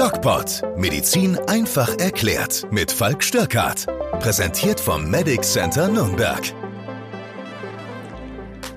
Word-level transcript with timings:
DocPod. 0.00 0.62
Medizin 0.78 1.36
einfach 1.46 1.98
erklärt. 1.98 2.66
Mit 2.70 2.90
Falk 2.90 3.22
Störkart. 3.22 3.84
Präsentiert 4.20 4.80
vom 4.80 5.10
Medic 5.10 5.42
Center 5.42 5.88
Nürnberg. 5.88 6.40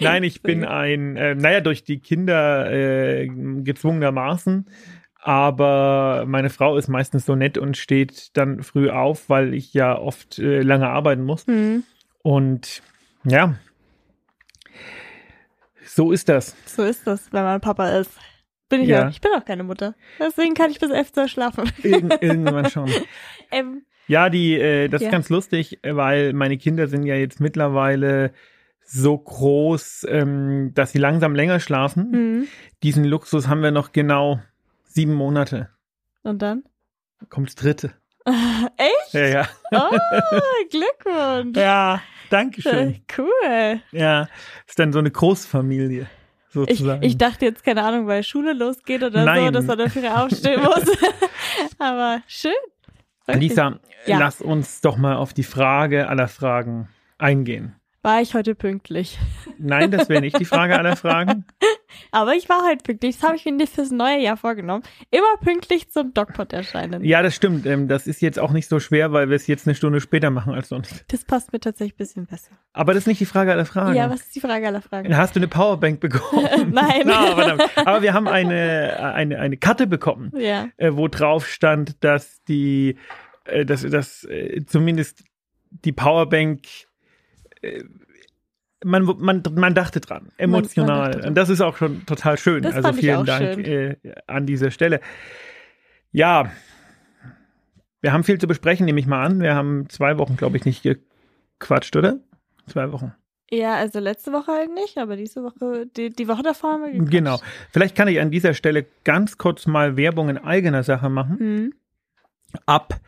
Nein, 0.00 0.24
ich 0.24 0.42
bin 0.42 0.64
ein, 0.66 1.16
äh, 1.16 1.34
naja, 1.34 1.62
durch 1.62 1.84
die 1.84 2.00
Kinder 2.00 2.70
äh, 2.70 3.26
gezwungenermaßen 3.28 4.66
aber 5.24 6.24
meine 6.26 6.50
Frau 6.50 6.76
ist 6.76 6.88
meistens 6.88 7.24
so 7.24 7.34
nett 7.34 7.56
und 7.56 7.78
steht 7.78 8.36
dann 8.36 8.62
früh 8.62 8.90
auf, 8.90 9.30
weil 9.30 9.54
ich 9.54 9.72
ja 9.72 9.98
oft 9.98 10.38
äh, 10.38 10.60
lange 10.60 10.90
arbeiten 10.90 11.24
muss. 11.24 11.46
Mhm. 11.46 11.82
Und 12.22 12.82
ja, 13.24 13.54
so 15.86 16.12
ist 16.12 16.28
das. 16.28 16.54
So 16.66 16.82
ist 16.82 17.06
das, 17.06 17.32
wenn 17.32 17.42
man 17.42 17.62
Papa 17.62 17.88
ist. 17.88 18.10
Bin 18.68 18.82
ich 18.82 18.88
ja. 18.88 19.06
Auch. 19.06 19.10
Ich 19.10 19.22
bin 19.22 19.30
auch 19.32 19.46
keine 19.46 19.64
Mutter. 19.64 19.94
Deswegen 20.20 20.52
kann 20.52 20.70
ich 20.70 20.78
bis 20.78 20.90
elf 20.90 21.10
Uhr 21.16 21.26
schlafen. 21.26 21.72
Irgend, 21.82 22.18
irgendwann 22.20 22.68
schon. 22.68 22.90
ähm, 23.50 23.86
ja, 24.06 24.28
die, 24.28 24.58
äh, 24.58 24.88
das 24.88 25.00
ja. 25.00 25.08
ist 25.08 25.12
ganz 25.12 25.30
lustig, 25.30 25.78
weil 25.82 26.34
meine 26.34 26.58
Kinder 26.58 26.86
sind 26.86 27.04
ja 27.04 27.14
jetzt 27.14 27.40
mittlerweile 27.40 28.34
so 28.82 29.16
groß, 29.16 30.06
ähm, 30.10 30.72
dass 30.74 30.92
sie 30.92 30.98
langsam 30.98 31.34
länger 31.34 31.60
schlafen. 31.60 32.10
Mhm. 32.10 32.48
Diesen 32.82 33.04
Luxus 33.04 33.48
haben 33.48 33.62
wir 33.62 33.70
noch 33.70 33.92
genau 33.92 34.40
Sieben 34.94 35.14
Monate. 35.14 35.70
Und 36.22 36.40
dann? 36.40 36.62
Kommt 37.28 37.48
das 37.48 37.56
dritte. 37.56 37.94
Echt? 38.76 39.12
Ja, 39.12 39.26
ja. 39.26 39.48
Oh, 39.72 39.90
Glückwunsch. 40.70 41.56
Ja, 41.56 42.00
danke 42.30 42.62
schön. 42.62 43.02
Cool. 43.18 43.80
Ja, 43.90 44.28
ist 44.68 44.78
dann 44.78 44.92
so 44.92 45.00
eine 45.00 45.10
Großfamilie. 45.10 46.06
Sozusagen. 46.48 47.02
Ich, 47.02 47.12
ich 47.12 47.18
dachte 47.18 47.44
jetzt, 47.44 47.64
keine 47.64 47.82
Ahnung, 47.82 48.06
weil 48.06 48.22
Schule 48.22 48.52
losgeht 48.52 49.02
oder 49.02 49.24
Nein. 49.24 49.46
so, 49.46 49.50
dass 49.50 49.64
man 49.64 49.78
dafür 49.78 50.22
aufstehen 50.22 50.62
muss. 50.62 50.84
Aber 51.80 52.22
schön. 52.28 52.52
Okay. 53.26 53.38
Lisa, 53.40 53.80
ja. 54.06 54.20
lass 54.20 54.40
uns 54.40 54.80
doch 54.80 54.96
mal 54.96 55.16
auf 55.16 55.34
die 55.34 55.42
Frage 55.42 56.08
aller 56.08 56.28
Fragen 56.28 56.88
eingehen. 57.18 57.74
War 58.02 58.20
ich 58.20 58.34
heute 58.34 58.54
pünktlich? 58.54 59.18
Nein, 59.58 59.90
das 59.90 60.08
wäre 60.08 60.20
nicht 60.20 60.38
die 60.38 60.44
Frage 60.44 60.78
aller 60.78 60.94
Fragen. 60.94 61.46
Aber 62.10 62.34
ich 62.34 62.48
war 62.48 62.62
halt 62.64 62.82
pünktlich. 62.82 63.16
Das 63.16 63.24
habe 63.24 63.36
ich 63.36 63.44
mir 63.44 63.66
fürs 63.66 63.90
neue 63.90 64.20
Jahr 64.20 64.36
vorgenommen. 64.36 64.82
Immer 65.10 65.36
pünktlich 65.42 65.90
zum 65.90 66.14
Dogpot 66.14 66.52
erscheinen. 66.52 67.04
Ja, 67.04 67.22
das 67.22 67.34
stimmt. 67.34 67.66
Ähm, 67.66 67.88
das 67.88 68.06
ist 68.06 68.22
jetzt 68.22 68.38
auch 68.38 68.52
nicht 68.52 68.68
so 68.68 68.80
schwer, 68.80 69.12
weil 69.12 69.28
wir 69.28 69.36
es 69.36 69.46
jetzt 69.46 69.66
eine 69.66 69.74
Stunde 69.74 70.00
später 70.00 70.30
machen 70.30 70.54
als 70.54 70.68
sonst. 70.68 71.04
Das 71.08 71.24
passt 71.24 71.52
mir 71.52 71.60
tatsächlich 71.60 71.94
ein 71.94 71.98
bisschen 71.98 72.26
besser. 72.26 72.52
Aber 72.72 72.94
das 72.94 73.02
ist 73.02 73.06
nicht 73.06 73.20
die 73.20 73.26
Frage 73.26 73.52
aller 73.52 73.66
Fragen. 73.66 73.94
Ja, 73.94 74.10
was 74.10 74.22
ist 74.22 74.34
die 74.34 74.40
Frage 74.40 74.66
aller 74.66 74.82
Fragen? 74.82 75.16
Hast 75.16 75.36
du 75.36 75.40
eine 75.40 75.48
Powerbank 75.48 76.00
bekommen? 76.00 76.46
Nein. 76.72 77.06
no, 77.06 77.58
Aber 77.84 78.02
wir 78.02 78.14
haben 78.14 78.28
eine, 78.28 79.12
eine, 79.14 79.38
eine 79.38 79.56
Karte 79.56 79.86
bekommen, 79.86 80.32
ja. 80.36 80.68
Äh, 80.76 80.92
wo 80.94 81.08
drauf 81.08 81.46
stand, 81.46 82.02
dass 82.02 82.42
die, 82.44 82.96
äh, 83.44 83.64
dass, 83.64 83.82
dass 83.82 84.26
zumindest 84.66 85.24
die 85.70 85.92
Powerbank 85.92 86.62
man, 88.84 89.04
man, 89.18 89.42
man 89.54 89.74
dachte 89.74 90.00
dran, 90.00 90.28
emotional. 90.36 91.12
Dachte 91.12 91.28
Und 91.28 91.34
das 91.34 91.48
ist 91.48 91.60
auch 91.60 91.76
schon 91.76 92.06
total 92.06 92.38
schön. 92.38 92.62
Das 92.62 92.74
also 92.74 92.92
vielen 92.92 93.24
Dank 93.24 93.58
äh, 93.66 93.96
an 94.26 94.46
dieser 94.46 94.70
Stelle. 94.70 95.00
Ja, 96.12 96.50
wir 98.00 98.12
haben 98.12 98.22
viel 98.24 98.38
zu 98.38 98.46
besprechen, 98.46 98.86
nehme 98.86 99.00
ich 99.00 99.06
mal 99.06 99.24
an. 99.24 99.40
Wir 99.40 99.54
haben 99.54 99.88
zwei 99.88 100.18
Wochen, 100.18 100.36
glaube 100.36 100.56
ich, 100.56 100.64
nicht 100.64 100.82
gequatscht, 100.82 101.96
oder? 101.96 102.18
Zwei 102.66 102.92
Wochen. 102.92 103.14
Ja, 103.50 103.76
also 103.76 103.98
letzte 103.98 104.32
Woche 104.32 104.52
halt 104.52 104.74
nicht, 104.74 104.98
aber 104.98 105.16
diese 105.16 105.42
Woche, 105.42 105.86
die, 105.96 106.10
die 106.10 106.28
Woche 106.28 106.42
davor 106.42 106.72
haben 106.72 106.82
wir 106.82 106.90
gequatscht. 106.92 107.10
Genau. 107.10 107.40
Vielleicht 107.70 107.96
kann 107.96 108.08
ich 108.08 108.20
an 108.20 108.30
dieser 108.30 108.54
Stelle 108.54 108.86
ganz 109.04 109.38
kurz 109.38 109.66
mal 109.66 109.96
Werbung 109.96 110.28
in 110.28 110.38
eigener 110.38 110.82
Sache 110.82 111.08
machen. 111.08 111.36
Mhm. 111.38 111.74
Ab 112.66 113.00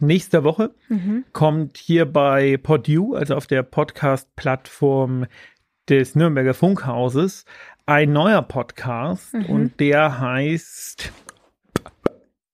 nächster 0.00 0.44
Woche 0.44 0.74
mhm. 0.88 1.24
kommt 1.32 1.76
hier 1.76 2.06
bei 2.06 2.56
PodU, 2.56 3.14
also 3.14 3.34
auf 3.34 3.46
der 3.46 3.62
Podcast-Plattform 3.62 5.26
des 5.88 6.14
Nürnberger 6.14 6.54
Funkhauses, 6.54 7.44
ein 7.86 8.12
neuer 8.12 8.42
Podcast 8.42 9.34
mhm. 9.34 9.46
und 9.46 9.80
der 9.80 10.20
heißt 10.20 11.12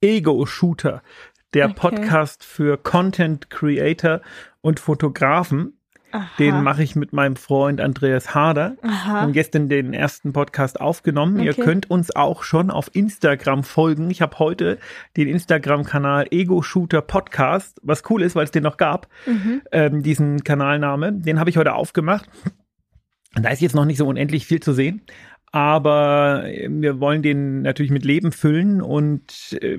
Ego 0.01 0.47
Shooter, 0.47 1.03
der 1.55 1.67
okay. 1.67 1.75
Podcast 1.75 2.45
für 2.45 2.79
Content 2.79 3.51
Creator 3.51 4.21
und 4.61 4.81
Fotografen. 4.81 5.79
Aha. 6.13 6.29
Den 6.39 6.63
mache 6.63 6.83
ich 6.83 6.97
mit 6.97 7.13
meinem 7.13 7.37
Freund 7.37 7.81
Andreas 7.81 8.35
Harder. 8.35 8.77
Aha. 8.83 9.25
Und 9.25 9.33
gestern 9.33 9.69
den 9.69 9.93
ersten 9.93 10.33
Podcast 10.33 10.81
aufgenommen. 10.81 11.37
Okay. 11.37 11.47
Ihr 11.47 11.55
könnt 11.55 11.91
uns 11.91 12.15
auch 12.15 12.43
schon 12.43 12.71
auf 12.71 12.91
Instagram 12.95 13.65
folgen. 13.65 14.11
Ich 14.11 14.23
habe 14.23 14.39
heute 14.39 14.79
den 15.17 15.29
Instagram-Kanal 15.29 16.29
Ego 16.31 16.63
Shooter 16.63 17.03
Podcast, 17.03 17.81
was 17.83 18.03
cool 18.09 18.23
ist, 18.23 18.37
weil 18.37 18.45
es 18.45 18.51
den 18.51 18.63
noch 18.63 18.77
gab, 18.77 19.09
mhm. 19.27 19.63
ähm, 19.73 20.03
diesen 20.03 20.45
Kanalname. 20.45 21.13
Den 21.13 21.41
habe 21.41 21.51
ich 21.51 21.57
heute 21.57 21.75
aufgemacht. 21.75 22.29
Da 23.35 23.51
ist 23.51 23.61
jetzt 23.61 23.75
noch 23.75 23.85
nicht 23.85 23.99
so 23.99 24.07
unendlich 24.07 24.47
viel 24.47 24.61
zu 24.61 24.73
sehen. 24.73 25.03
Aber 25.53 26.45
äh, 26.47 26.69
wir 26.71 27.01
wollen 27.01 27.23
den 27.23 27.63
natürlich 27.63 27.93
mit 27.93 28.05
Leben 28.05 28.33
füllen 28.33 28.81
und 28.81 29.59
äh, 29.61 29.79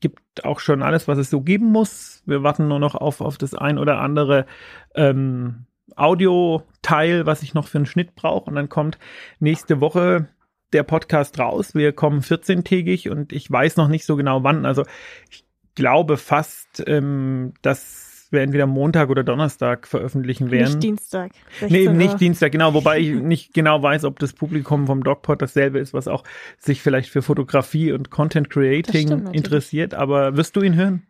gibt 0.00 0.44
auch 0.44 0.60
schon 0.60 0.82
alles, 0.82 1.08
was 1.08 1.18
es 1.18 1.30
so 1.30 1.40
geben 1.40 1.66
muss. 1.66 2.22
Wir 2.26 2.42
warten 2.42 2.68
nur 2.68 2.78
noch 2.78 2.94
auf, 2.94 3.20
auf 3.20 3.38
das 3.38 3.54
ein 3.54 3.78
oder 3.78 3.98
andere 4.00 4.46
ähm, 4.94 5.66
Audio-Teil, 5.96 7.26
was 7.26 7.42
ich 7.42 7.54
noch 7.54 7.68
für 7.68 7.78
einen 7.78 7.86
Schnitt 7.86 8.14
brauche. 8.14 8.48
Und 8.48 8.56
dann 8.56 8.68
kommt 8.68 8.98
nächste 9.38 9.80
Woche 9.80 10.28
der 10.72 10.82
Podcast 10.82 11.38
raus. 11.38 11.74
Wir 11.74 11.92
kommen 11.92 12.20
14-tägig 12.20 13.10
und 13.10 13.32
ich 13.32 13.50
weiß 13.50 13.76
noch 13.76 13.88
nicht 13.88 14.04
so 14.04 14.16
genau 14.16 14.44
wann. 14.44 14.66
Also 14.66 14.84
ich 15.30 15.44
glaube 15.74 16.16
fast, 16.16 16.82
ähm, 16.86 17.54
dass 17.62 18.09
wir 18.32 18.40
entweder 18.40 18.66
Montag 18.66 19.10
oder 19.10 19.24
Donnerstag 19.24 19.86
veröffentlichen 19.86 20.50
werden. 20.50 20.74
Nicht 20.74 20.82
Dienstag. 20.82 21.32
Nee, 21.68 21.84
eben 21.84 21.96
nicht 21.96 22.20
Dienstag, 22.20 22.52
genau. 22.52 22.74
Wobei 22.74 22.98
ich 22.98 23.14
nicht 23.14 23.54
genau 23.54 23.82
weiß, 23.82 24.04
ob 24.04 24.18
das 24.18 24.32
Publikum 24.32 24.86
vom 24.86 25.02
DocPod 25.02 25.40
dasselbe 25.42 25.78
ist, 25.78 25.94
was 25.94 26.08
auch 26.08 26.24
sich 26.58 26.82
vielleicht 26.82 27.10
für 27.10 27.22
Fotografie 27.22 27.92
und 27.92 28.10
Content 28.10 28.50
Creating 28.50 29.28
interessiert. 29.32 29.94
Aber 29.94 30.36
wirst 30.36 30.56
du 30.56 30.62
ihn 30.62 30.76
hören? 30.76 31.06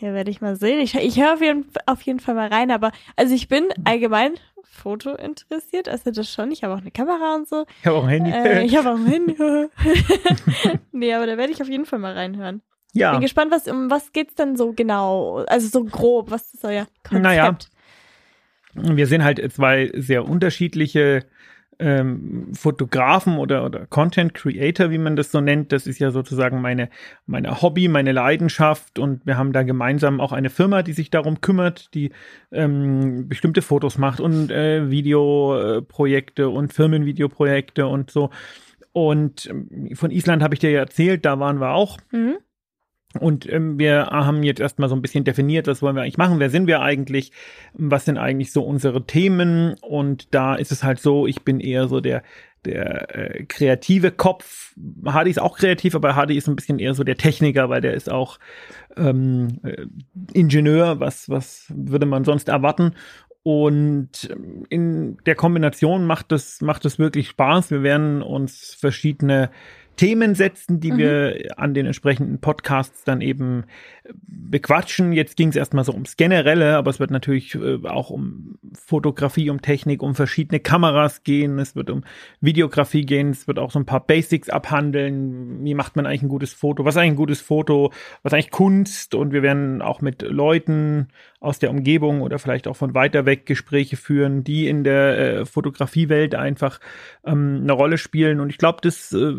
Ja, 0.00 0.14
werde 0.14 0.30
ich 0.30 0.40
mal 0.40 0.56
sehen. 0.56 0.80
Ich, 0.80 0.94
ich 0.94 1.20
höre 1.20 1.34
auf 1.34 1.42
jeden, 1.42 1.66
auf 1.86 2.02
jeden 2.02 2.20
Fall 2.20 2.34
mal 2.34 2.48
rein, 2.48 2.70
aber 2.70 2.92
also 3.14 3.34
ich 3.34 3.48
bin 3.48 3.68
allgemein 3.84 4.32
Foto 4.64 5.14
interessiert, 5.14 5.88
also 5.88 6.10
das 6.10 6.30
schon. 6.30 6.50
Ich 6.50 6.62
habe 6.62 6.74
auch 6.74 6.80
eine 6.80 6.90
Kamera 6.90 7.34
und 7.34 7.48
so. 7.48 7.64
Ich 7.80 7.86
habe 7.86 7.96
auch 7.96 8.04
ein 8.04 8.10
Handy. 8.10 8.30
Äh, 8.30 8.64
ich 8.64 8.76
habe 8.76 8.90
auch 8.90 8.96
ein 8.96 9.06
Handy. 9.06 9.36
nee, 10.92 11.14
aber 11.14 11.26
da 11.26 11.36
werde 11.36 11.52
ich 11.52 11.62
auf 11.62 11.68
jeden 11.68 11.86
Fall 11.86 11.98
mal 11.98 12.14
reinhören. 12.14 12.62
Ja. 12.96 13.12
Bin 13.12 13.20
gespannt, 13.20 13.52
was, 13.52 13.66
um 13.68 13.90
was 13.90 14.12
geht's 14.12 14.34
denn 14.34 14.56
so 14.56 14.72
genau? 14.72 15.44
Also 15.46 15.68
so 15.68 15.84
grob, 15.84 16.30
was 16.30 16.52
ist 16.54 16.64
euer 16.64 16.86
Konzept? 17.02 17.22
Naja, 17.22 17.56
wir 18.74 19.06
sind 19.06 19.24
halt 19.24 19.52
zwei 19.52 19.90
sehr 19.94 20.26
unterschiedliche 20.26 21.24
ähm, 21.78 22.54
Fotografen 22.54 23.38
oder, 23.38 23.64
oder 23.64 23.86
Content 23.86 24.34
Creator, 24.34 24.90
wie 24.90 24.98
man 24.98 25.16
das 25.16 25.30
so 25.30 25.40
nennt. 25.40 25.72
Das 25.72 25.86
ist 25.86 25.98
ja 25.98 26.10
sozusagen 26.10 26.60
meine, 26.60 26.88
meine 27.26 27.60
Hobby, 27.62 27.88
meine 27.88 28.12
Leidenschaft 28.12 28.98
und 28.98 29.26
wir 29.26 29.36
haben 29.36 29.52
da 29.52 29.62
gemeinsam 29.62 30.20
auch 30.20 30.32
eine 30.32 30.50
Firma, 30.50 30.82
die 30.82 30.92
sich 30.92 31.10
darum 31.10 31.40
kümmert, 31.40 31.92
die 31.94 32.12
ähm, 32.52 33.28
bestimmte 33.28 33.62
Fotos 33.62 33.98
macht 33.98 34.20
und 34.20 34.50
äh, 34.50 34.90
Videoprojekte 34.90 36.48
und 36.48 36.72
Firmenvideoprojekte 36.72 37.86
und 37.86 38.10
so. 38.10 38.30
Und 38.92 39.46
ähm, 39.50 39.90
von 39.94 40.10
Island 40.10 40.42
habe 40.42 40.54
ich 40.54 40.60
dir 40.60 40.70
ja 40.70 40.80
erzählt, 40.80 41.24
da 41.24 41.38
waren 41.38 41.60
wir 41.60 41.72
auch. 41.72 41.98
Mhm. 42.10 42.36
Und 43.20 43.50
ähm, 43.50 43.78
wir 43.78 44.06
haben 44.06 44.42
jetzt 44.42 44.60
erstmal 44.60 44.88
so 44.88 44.94
ein 44.94 45.02
bisschen 45.02 45.24
definiert, 45.24 45.66
was 45.66 45.82
wollen 45.82 45.96
wir 45.96 46.02
eigentlich 46.02 46.18
machen, 46.18 46.38
wer 46.38 46.50
sind 46.50 46.66
wir 46.66 46.80
eigentlich, 46.80 47.32
was 47.72 48.04
sind 48.04 48.18
eigentlich 48.18 48.52
so 48.52 48.62
unsere 48.62 49.06
Themen. 49.06 49.74
Und 49.80 50.34
da 50.34 50.54
ist 50.54 50.72
es 50.72 50.84
halt 50.84 51.00
so, 51.00 51.26
ich 51.26 51.42
bin 51.42 51.60
eher 51.60 51.88
so 51.88 52.00
der, 52.00 52.22
der 52.64 53.14
äh, 53.14 53.44
kreative 53.44 54.10
Kopf. 54.10 54.74
Hardy 55.04 55.30
ist 55.30 55.40
auch 55.40 55.56
kreativ, 55.56 55.94
aber 55.94 56.14
Hardy 56.14 56.36
ist 56.36 56.48
ein 56.48 56.56
bisschen 56.56 56.78
eher 56.78 56.94
so 56.94 57.04
der 57.04 57.16
Techniker, 57.16 57.70
weil 57.70 57.80
der 57.80 57.94
ist 57.94 58.10
auch 58.10 58.38
ähm, 58.96 59.60
äh, 59.62 59.86
Ingenieur, 60.32 61.00
was, 61.00 61.28
was 61.30 61.72
würde 61.74 62.06
man 62.06 62.24
sonst 62.24 62.48
erwarten. 62.48 62.92
Und 63.42 64.28
in 64.70 65.18
der 65.24 65.36
Kombination 65.36 66.04
macht 66.04 66.32
es, 66.32 66.60
macht 66.62 66.84
es 66.84 66.98
wirklich 66.98 67.28
Spaß. 67.28 67.70
Wir 67.70 67.84
werden 67.84 68.20
uns 68.20 68.74
verschiedene 68.74 69.50
Themen 69.96 70.34
setzen, 70.34 70.80
die 70.80 70.92
mhm. 70.92 70.98
wir 70.98 71.38
an 71.56 71.74
den 71.74 71.86
entsprechenden 71.86 72.40
Podcasts 72.40 73.04
dann 73.04 73.20
eben 73.20 73.64
bequatschen. 74.28 75.12
Jetzt 75.12 75.36
ging 75.36 75.48
es 75.48 75.56
erstmal 75.56 75.84
so 75.84 75.92
ums 75.92 76.16
Generelle, 76.16 76.76
aber 76.76 76.90
es 76.90 77.00
wird 77.00 77.10
natürlich 77.10 77.54
äh, 77.54 77.78
auch 77.84 78.10
um 78.10 78.58
Fotografie, 78.74 79.50
um 79.50 79.62
Technik, 79.62 80.02
um 80.02 80.14
verschiedene 80.14 80.60
Kameras 80.60 81.22
gehen. 81.22 81.58
Es 81.58 81.74
wird 81.74 81.90
um 81.90 82.04
Videografie 82.40 83.04
gehen. 83.04 83.30
Es 83.30 83.48
wird 83.48 83.58
auch 83.58 83.70
so 83.70 83.78
ein 83.78 83.86
paar 83.86 84.06
Basics 84.06 84.48
abhandeln. 84.48 85.64
Wie 85.64 85.74
macht 85.74 85.96
man 85.96 86.06
eigentlich 86.06 86.22
ein 86.22 86.28
gutes 86.28 86.52
Foto? 86.52 86.84
Was 86.84 86.94
ist 86.94 87.00
eigentlich 87.00 87.12
ein 87.12 87.16
gutes 87.16 87.40
Foto? 87.40 87.90
Was 88.22 88.30
ist 88.30 88.34
eigentlich 88.34 88.50
Kunst? 88.50 89.14
Und 89.14 89.32
wir 89.32 89.42
werden 89.42 89.82
auch 89.82 90.00
mit 90.00 90.22
Leuten 90.22 91.08
aus 91.40 91.58
der 91.58 91.70
Umgebung 91.70 92.22
oder 92.22 92.38
vielleicht 92.38 92.66
auch 92.66 92.76
von 92.76 92.94
weiter 92.94 93.26
weg 93.26 93.46
Gespräche 93.46 93.96
führen, 93.96 94.42
die 94.42 94.68
in 94.68 94.84
der 94.84 95.18
äh, 95.18 95.46
Fotografiewelt 95.46 96.34
einfach 96.34 96.80
ähm, 97.24 97.60
eine 97.62 97.72
Rolle 97.72 97.98
spielen. 97.98 98.40
Und 98.40 98.50
ich 98.50 98.58
glaube, 98.58 98.78
das 98.82 99.12
äh, 99.12 99.34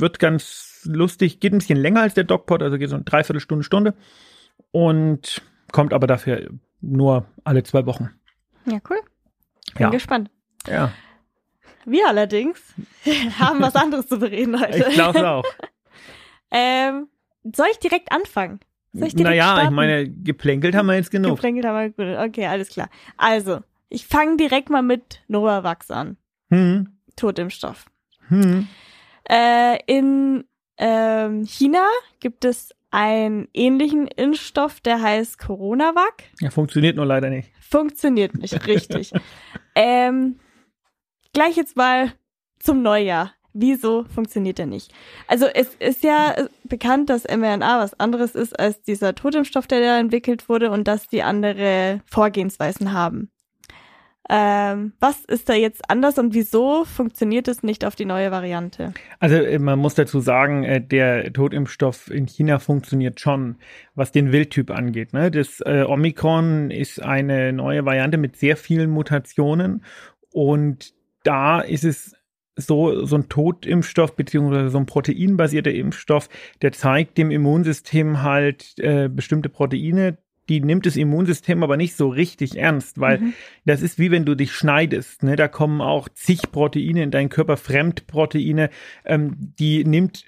wird 0.00 0.18
ganz 0.18 0.82
lustig. 0.84 1.40
Geht 1.40 1.52
ein 1.52 1.58
bisschen 1.58 1.78
länger 1.78 2.02
als 2.02 2.14
der 2.14 2.24
Dogpod, 2.24 2.62
also 2.62 2.78
geht 2.78 2.88
so 2.88 2.96
eine 2.96 3.04
Dreiviertelstunde, 3.04 3.64
Stunde. 3.64 3.94
Und 4.72 5.42
kommt 5.72 5.92
aber 5.92 6.06
dafür 6.06 6.50
nur 6.80 7.26
alle 7.44 7.62
zwei 7.62 7.86
Wochen. 7.86 8.10
Ja, 8.66 8.78
cool. 8.88 9.00
Bin 9.74 9.82
ja. 9.82 9.90
gespannt. 9.90 10.30
Ja. 10.66 10.92
Wir 11.84 12.08
allerdings 12.08 12.74
haben 13.38 13.60
was 13.60 13.74
anderes 13.76 14.06
zu 14.06 14.18
bereden 14.18 14.60
heute. 14.60 14.86
Ich 14.88 14.94
glaube 14.94 15.28
auch. 15.28 15.44
ähm, 16.50 17.08
soll 17.54 17.66
ich 17.72 17.78
direkt 17.78 18.12
anfangen? 18.12 18.60
Soll 18.92 19.08
ich 19.08 19.14
direkt 19.14 19.36
naja, 19.36 19.52
starten? 19.52 19.66
ich 19.66 19.70
meine, 19.70 20.10
geplänkelt 20.10 20.74
haben 20.74 20.86
wir 20.86 20.96
jetzt 20.96 21.10
genug. 21.10 21.36
Geplänkelt 21.36 21.64
haben 21.64 21.76
wir 21.76 21.90
genug. 21.90 22.18
Okay, 22.28 22.46
alles 22.46 22.68
klar. 22.70 22.90
Also, 23.16 23.60
ich 23.88 24.06
fange 24.06 24.36
direkt 24.36 24.68
mal 24.68 24.82
mit 24.82 25.22
Novavax 25.28 25.90
an. 25.90 26.16
Hm. 26.50 26.88
Totimpfstoff. 27.16 27.86
Hm. 28.28 28.66
Äh, 29.30 29.78
in 29.86 30.44
ähm, 30.76 31.44
China 31.44 31.86
gibt 32.18 32.44
es 32.44 32.74
einen 32.90 33.46
ähnlichen 33.54 34.08
Impfstoff, 34.08 34.80
der 34.80 35.00
heißt 35.00 35.38
Coronavac. 35.38 36.24
Ja, 36.40 36.50
funktioniert 36.50 36.96
nur 36.96 37.06
leider 37.06 37.30
nicht. 37.30 37.50
Funktioniert 37.60 38.34
nicht, 38.34 38.66
richtig. 38.66 39.12
ähm, 39.76 40.40
gleich 41.32 41.56
jetzt 41.56 41.76
mal 41.76 42.12
zum 42.58 42.82
Neujahr. 42.82 43.32
Wieso 43.52 44.04
funktioniert 44.04 44.58
der 44.58 44.66
nicht? 44.66 44.92
Also 45.26 45.46
es 45.46 45.74
ist 45.80 46.04
ja 46.04 46.34
bekannt, 46.64 47.10
dass 47.10 47.24
mRNA 47.24 47.80
was 47.80 47.98
anderes 47.98 48.36
ist 48.36 48.58
als 48.58 48.80
dieser 48.82 49.14
Totimpfstoff, 49.14 49.66
der 49.66 49.80
da 49.80 49.98
entwickelt 49.98 50.48
wurde 50.48 50.70
und 50.70 50.86
dass 50.86 51.08
die 51.08 51.22
andere 51.22 52.00
Vorgehensweisen 52.06 52.92
haben. 52.92 53.30
Ähm, 54.28 54.92
was 55.00 55.24
ist 55.24 55.48
da 55.48 55.54
jetzt 55.54 55.90
anders 55.90 56.18
und 56.18 56.34
wieso 56.34 56.84
funktioniert 56.84 57.48
es 57.48 57.62
nicht 57.62 57.84
auf 57.84 57.96
die 57.96 58.04
neue 58.04 58.30
Variante? 58.30 58.92
Also 59.18 59.36
äh, 59.36 59.58
man 59.58 59.78
muss 59.78 59.94
dazu 59.94 60.20
sagen, 60.20 60.62
äh, 60.62 60.80
der 60.80 61.32
Totimpfstoff 61.32 62.10
in 62.10 62.26
China 62.26 62.58
funktioniert 62.58 63.18
schon, 63.18 63.56
was 63.94 64.12
den 64.12 64.30
Wildtyp 64.30 64.70
angeht. 64.70 65.14
Ne? 65.14 65.30
Das 65.30 65.60
äh, 65.62 65.84
Omikron 65.86 66.70
ist 66.70 67.02
eine 67.02 67.52
neue 67.52 67.84
Variante 67.84 68.18
mit 68.18 68.36
sehr 68.36 68.56
vielen 68.56 68.90
Mutationen 68.90 69.84
und 70.32 70.92
da 71.24 71.60
ist 71.60 71.84
es 71.84 72.14
so, 72.56 73.06
so 73.06 73.16
ein 73.16 73.28
Totimpfstoff 73.28 74.16
beziehungsweise 74.16 74.68
so 74.68 74.78
ein 74.78 74.86
proteinbasierter 74.86 75.72
Impfstoff, 75.72 76.28
der 76.62 76.72
zeigt 76.72 77.18
dem 77.18 77.30
Immunsystem 77.30 78.22
halt 78.22 78.74
äh, 78.78 79.08
bestimmte 79.08 79.48
Proteine, 79.48 80.18
die 80.50 80.60
nimmt 80.60 80.84
das 80.84 80.96
Immunsystem 80.96 81.62
aber 81.62 81.76
nicht 81.76 81.96
so 81.96 82.08
richtig 82.08 82.58
ernst, 82.58 83.00
weil 83.00 83.18
mhm. 83.18 83.32
das 83.64 83.80
ist 83.80 83.98
wie 83.98 84.10
wenn 84.10 84.24
du 84.24 84.34
dich 84.34 84.52
schneidest. 84.52 85.22
Ne? 85.22 85.36
Da 85.36 85.48
kommen 85.48 85.80
auch 85.80 86.08
zig 86.08 86.50
Proteine 86.50 87.04
in 87.04 87.10
deinen 87.12 87.28
Körper, 87.28 87.56
Fremdproteine, 87.56 88.68
ähm, 89.04 89.36
die 89.38 89.84
nimmt 89.84 90.24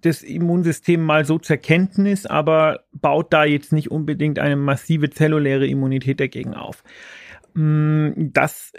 das 0.00 0.22
Immunsystem 0.22 1.02
mal 1.02 1.24
so 1.24 1.38
zur 1.38 1.58
Kenntnis, 1.58 2.26
aber 2.26 2.84
baut 2.92 3.32
da 3.32 3.44
jetzt 3.44 3.72
nicht 3.72 3.90
unbedingt 3.90 4.38
eine 4.38 4.56
massive 4.56 5.10
zelluläre 5.10 5.66
Immunität 5.66 6.20
dagegen 6.20 6.54
auf. 6.54 6.82
Mm, 7.54 8.10
das 8.16 8.72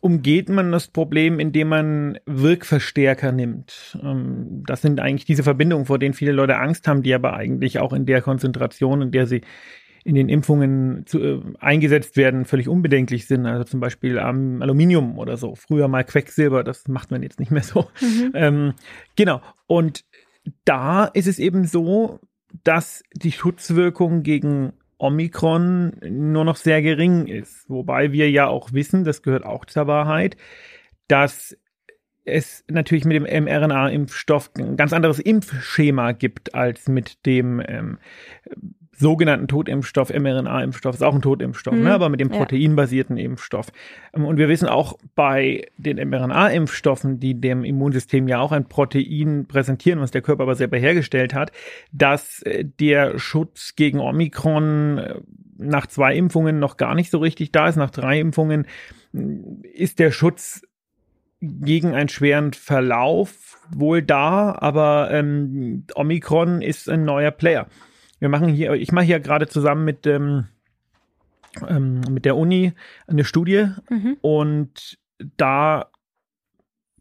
umgeht 0.00 0.48
man 0.48 0.72
das 0.72 0.88
Problem, 0.88 1.40
indem 1.40 1.68
man 1.68 2.18
Wirkverstärker 2.26 3.32
nimmt. 3.32 3.98
Ähm, 4.02 4.62
das 4.66 4.82
sind 4.82 5.00
eigentlich 5.00 5.24
diese 5.24 5.42
Verbindungen, 5.42 5.86
vor 5.86 5.98
denen 5.98 6.14
viele 6.14 6.32
Leute 6.32 6.58
Angst 6.58 6.86
haben, 6.88 7.02
die 7.02 7.14
aber 7.14 7.34
eigentlich 7.34 7.78
auch 7.78 7.92
in 7.92 8.06
der 8.06 8.22
Konzentration, 8.22 9.02
in 9.02 9.10
der 9.10 9.26
sie 9.26 9.42
in 10.04 10.14
den 10.14 10.28
Impfungen 10.28 11.04
zu, 11.06 11.20
äh, 11.20 11.40
eingesetzt 11.58 12.16
werden, 12.16 12.44
völlig 12.44 12.68
unbedenklich 12.68 13.26
sind. 13.26 13.44
Also 13.46 13.64
zum 13.64 13.80
Beispiel 13.80 14.18
am 14.18 14.62
Aluminium 14.62 15.18
oder 15.18 15.36
so. 15.36 15.54
Früher 15.54 15.88
mal 15.88 16.04
Quecksilber, 16.04 16.64
das 16.64 16.88
macht 16.88 17.10
man 17.10 17.22
jetzt 17.22 17.40
nicht 17.40 17.50
mehr 17.50 17.62
so. 17.62 17.88
Mhm. 18.00 18.32
Ähm, 18.34 18.72
genau. 19.16 19.42
Und 19.66 20.04
da 20.64 21.04
ist 21.04 21.26
es 21.26 21.38
eben 21.38 21.66
so, 21.66 22.20
dass 22.64 23.02
die 23.12 23.32
Schutzwirkung 23.32 24.22
gegen 24.22 24.72
Omikron 24.98 25.92
nur 26.08 26.44
noch 26.44 26.56
sehr 26.56 26.82
gering 26.82 27.26
ist. 27.26 27.68
Wobei 27.70 28.12
wir 28.12 28.30
ja 28.30 28.48
auch 28.48 28.72
wissen, 28.72 29.04
das 29.04 29.22
gehört 29.22 29.44
auch 29.44 29.64
zur 29.64 29.86
Wahrheit, 29.86 30.36
dass 31.06 31.56
es 32.24 32.64
natürlich 32.68 33.04
mit 33.04 33.16
dem 33.16 33.44
mRNA-Impfstoff 33.44 34.50
ein 34.58 34.76
ganz 34.76 34.92
anderes 34.92 35.18
Impfschema 35.18 36.12
gibt 36.12 36.54
als 36.54 36.88
mit 36.88 37.24
dem 37.26 37.62
ähm, 37.66 37.98
sogenannten 38.98 39.46
Totimpfstoff, 39.46 40.10
mRNA-Impfstoff, 40.10 40.94
ist 40.94 41.02
auch 41.02 41.14
ein 41.14 41.22
Totimpfstoff, 41.22 41.74
ne, 41.74 41.80
mhm. 41.80 41.86
ne, 41.86 41.94
aber 41.94 42.08
mit 42.08 42.20
dem 42.20 42.30
proteinbasierten 42.30 43.16
ja. 43.16 43.24
Impfstoff. 43.24 43.68
Ähm, 44.14 44.24
und 44.24 44.36
wir 44.38 44.48
wissen 44.48 44.68
auch 44.68 44.98
bei 45.14 45.66
den 45.76 45.96
mRNA-Impfstoffen, 46.08 47.20
die 47.20 47.40
dem 47.40 47.64
Immunsystem 47.64 48.28
ja 48.28 48.40
auch 48.40 48.52
ein 48.52 48.68
Protein 48.68 49.46
präsentieren, 49.46 50.00
was 50.00 50.10
der 50.10 50.22
Körper 50.22 50.42
aber 50.42 50.56
selber 50.56 50.78
hergestellt 50.78 51.32
hat, 51.32 51.52
dass 51.92 52.42
äh, 52.42 52.64
der 52.64 53.18
Schutz 53.18 53.76
gegen 53.76 54.00
Omikron 54.00 54.98
äh, 54.98 55.14
nach 55.56 55.86
zwei 55.86 56.14
Impfungen 56.14 56.58
noch 56.58 56.76
gar 56.76 56.94
nicht 56.94 57.10
so 57.10 57.18
richtig 57.18 57.52
da 57.52 57.68
ist. 57.68 57.76
Nach 57.76 57.90
drei 57.90 58.18
Impfungen 58.18 58.66
äh, 59.14 59.18
ist 59.74 60.00
der 60.00 60.10
Schutz 60.10 60.62
gegen 61.40 61.94
einen 61.94 62.08
schweren 62.08 62.52
Verlauf 62.52 63.58
wohl 63.70 64.02
da, 64.02 64.56
aber 64.58 65.10
ähm, 65.12 65.84
Omikron 65.94 66.62
ist 66.62 66.88
ein 66.88 67.04
neuer 67.04 67.30
Player 67.30 67.68
wir 68.18 68.28
machen 68.28 68.48
hier, 68.48 68.72
ich 68.74 68.92
mache 68.92 69.04
hier 69.06 69.20
gerade 69.20 69.46
zusammen 69.46 69.84
mit 69.84 70.06
ähm, 70.06 70.46
ähm, 71.66 72.00
mit 72.10 72.24
der 72.24 72.36
Uni 72.36 72.72
eine 73.06 73.24
Studie 73.24 73.68
mhm. 73.88 74.16
und 74.20 74.98
da 75.36 75.90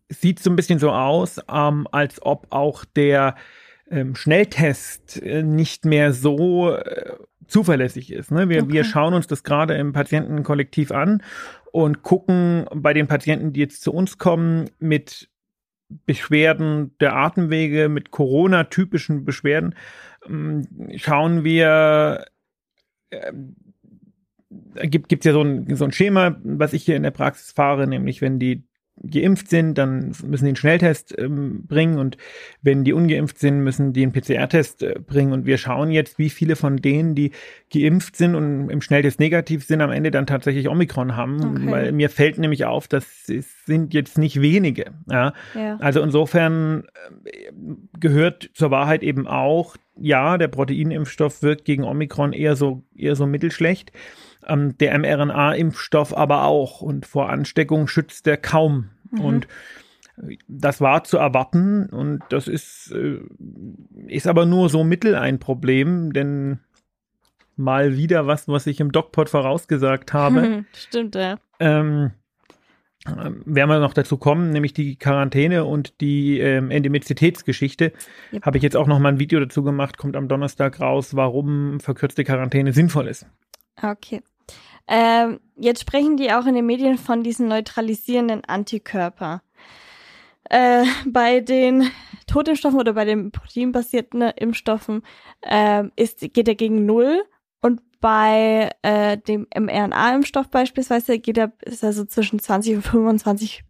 sieht 0.09 0.37
es 0.37 0.43
so 0.43 0.49
ein 0.49 0.55
bisschen 0.55 0.79
so 0.79 0.91
aus, 0.91 1.39
ähm, 1.51 1.87
als 1.91 2.21
ob 2.21 2.47
auch 2.49 2.85
der 2.85 3.35
ähm, 3.89 4.15
Schnelltest 4.15 5.21
äh, 5.21 5.43
nicht 5.43 5.85
mehr 5.85 6.13
so 6.13 6.75
äh, 6.75 7.13
zuverlässig 7.47 8.11
ist. 8.11 8.31
Ne? 8.31 8.49
Wir, 8.49 8.63
okay. 8.63 8.73
wir 8.73 8.83
schauen 8.83 9.13
uns 9.13 9.27
das 9.27 9.43
gerade 9.43 9.75
im 9.75 9.93
Patientenkollektiv 9.93 10.91
an 10.91 11.23
und 11.71 12.03
gucken 12.03 12.65
bei 12.73 12.93
den 12.93 13.07
Patienten, 13.07 13.53
die 13.53 13.59
jetzt 13.59 13.81
zu 13.81 13.93
uns 13.93 14.17
kommen, 14.17 14.69
mit 14.79 15.29
Beschwerden 16.05 16.97
der 16.99 17.15
Atemwege, 17.15 17.87
mit 17.87 18.11
Corona-typischen 18.11 19.23
Beschwerden, 19.23 19.75
schauen 20.95 21.43
wir, 21.43 22.25
äh, 23.09 23.33
gibt 24.87 25.13
es 25.13 25.25
ja 25.25 25.33
so 25.33 25.41
ein, 25.41 25.75
so 25.75 25.85
ein 25.85 25.91
Schema, 25.91 26.37
was 26.43 26.73
ich 26.73 26.83
hier 26.83 26.95
in 26.95 27.03
der 27.03 27.11
Praxis 27.11 27.51
fahre, 27.51 27.87
nämlich 27.87 28.21
wenn 28.21 28.39
die 28.39 28.67
geimpft 29.03 29.49
sind, 29.49 29.77
dann 29.77 30.13
müssen 30.23 30.45
die 30.45 30.49
einen 30.49 30.55
Schnelltest 30.55 31.17
ähm, 31.17 31.65
bringen 31.67 31.99
und 31.99 32.17
wenn 32.61 32.83
die 32.83 32.93
ungeimpft 32.93 33.37
sind, 33.37 33.59
müssen 33.59 33.93
die 33.93 34.03
einen 34.03 34.11
PCR-Test 34.11 34.83
äh, 34.83 34.95
bringen 34.99 35.33
und 35.33 35.45
wir 35.45 35.57
schauen 35.57 35.91
jetzt, 35.91 36.17
wie 36.17 36.29
viele 36.29 36.55
von 36.55 36.77
denen, 36.77 37.13
die 37.13 37.31
geimpft 37.71 38.15
sind 38.15 38.35
und 38.35 38.69
im 38.69 38.81
Schnelltest 38.81 39.19
negativ 39.19 39.65
sind, 39.65 39.81
am 39.81 39.91
Ende 39.91 40.11
dann 40.11 40.25
tatsächlich 40.25 40.67
Omikron 40.67 41.15
haben, 41.15 41.57
okay. 41.57 41.71
weil 41.71 41.91
mir 41.91 42.09
fällt 42.09 42.37
nämlich 42.37 42.65
auf, 42.65 42.87
dass 42.87 43.05
es 43.29 43.65
sind 43.65 43.93
jetzt 43.93 44.17
nicht 44.17 44.41
wenige. 44.41 44.93
Ja? 45.09 45.33
ja. 45.53 45.77
Also 45.77 46.01
insofern 46.01 46.85
äh, 47.25 47.51
gehört 47.99 48.49
zur 48.53 48.71
Wahrheit 48.71 49.03
eben 49.03 49.27
auch, 49.27 49.77
ja, 49.99 50.37
der 50.37 50.47
Proteinimpfstoff 50.47 51.41
wirkt 51.41 51.65
gegen 51.65 51.83
Omikron 51.83 52.33
eher 52.33 52.55
so 52.55 52.83
eher 52.95 53.15
so 53.15 53.25
mittelschlecht 53.25 53.91
ähm, 54.47 54.77
der 54.77 54.97
mRNA-Impfstoff 54.97 56.15
aber 56.15 56.45
auch 56.45 56.81
und 56.81 57.05
vor 57.05 57.29
Ansteckung 57.29 57.87
schützt 57.87 58.27
er 58.27 58.37
kaum. 58.37 58.89
Mhm. 59.11 59.21
Und 59.21 59.47
Das 60.47 60.81
war 60.81 61.03
zu 61.03 61.17
erwarten 61.17 61.89
und 61.89 62.23
das 62.29 62.47
ist, 62.47 62.91
äh, 62.91 63.19
ist 64.07 64.25
aber 64.25 64.47
nur 64.47 64.67
so 64.67 64.83
mittel 64.83 65.13
ein 65.13 65.37
Problem, 65.37 66.11
denn 66.11 66.59
mal 67.55 67.97
wieder 67.97 68.25
was, 68.25 68.47
was 68.47 68.65
ich 68.65 68.79
im 68.79 68.91
DocPod 68.91 69.29
vorausgesagt 69.29 70.13
habe. 70.13 70.65
Stimmt, 70.73 71.13
ja. 71.13 71.37
Ähm, 71.59 72.11
werden 73.05 73.69
wir 73.69 73.79
noch 73.79 73.93
dazu 73.93 74.17
kommen, 74.17 74.51
nämlich 74.51 74.73
die 74.73 74.97
Quarantäne 74.97 75.65
und 75.65 76.01
die 76.01 76.39
ähm, 76.39 76.71
Endemizitätsgeschichte. 76.71 77.93
Yep. 78.33 78.45
Habe 78.45 78.57
ich 78.57 78.63
jetzt 78.63 78.75
auch 78.75 78.87
noch 78.87 78.99
mal 78.99 79.09
ein 79.09 79.19
Video 79.19 79.39
dazu 79.39 79.63
gemacht, 79.63 79.97
kommt 79.97 80.15
am 80.15 80.27
Donnerstag 80.27 80.79
raus, 80.79 81.15
warum 81.15 81.79
verkürzte 81.79 82.23
Quarantäne 82.23 82.73
sinnvoll 82.73 83.07
ist. 83.07 83.25
Okay. 83.81 84.21
Ähm, 84.87 85.39
jetzt 85.55 85.81
sprechen 85.81 86.17
die 86.17 86.31
auch 86.31 86.45
in 86.45 86.55
den 86.55 86.65
Medien 86.65 86.97
von 86.97 87.23
diesen 87.23 87.47
neutralisierenden 87.47 88.43
Antikörper. 88.45 89.41
Äh, 90.49 90.85
bei 91.05 91.41
den 91.41 91.91
Totimpfstoffen 92.25 92.79
oder 92.79 92.93
bei 92.93 93.05
den 93.05 93.31
proteinbasierten 93.31 94.21
Impfstoffen 94.21 95.03
äh, 95.41 95.83
ist, 95.95 96.21
geht 96.33 96.47
er 96.47 96.55
gegen 96.55 96.85
Null 96.85 97.23
bei 97.99 98.71
äh, 98.81 99.17
dem 99.17 99.47
mRNA-Impfstoff 99.55 100.49
beispielsweise 100.49 101.19
geht 101.19 101.37
er, 101.37 101.51
ist 101.63 101.83
er 101.83 101.93
so 101.93 102.05
zwischen 102.05 102.39
20 102.39 102.75
und 102.75 102.81
25 102.83 103.63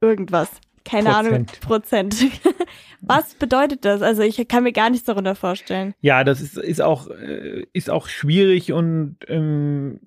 irgendwas. 0.00 0.50
Keine 0.84 1.10
Prozent. 1.10 1.26
Ahnung, 1.26 1.46
Prozent. 1.60 2.16
Was 3.00 3.34
bedeutet 3.34 3.84
das? 3.84 4.02
Also 4.02 4.22
ich 4.22 4.46
kann 4.48 4.62
mir 4.62 4.72
gar 4.72 4.88
nichts 4.90 5.06
darunter 5.06 5.34
vorstellen. 5.34 5.94
Ja, 6.00 6.22
das 6.22 6.40
ist, 6.40 6.56
ist 6.56 6.80
auch, 6.80 7.08
äh, 7.08 7.66
ist 7.72 7.90
auch 7.90 8.08
schwierig 8.08 8.72
und 8.72 9.16
ähm, 9.26 10.00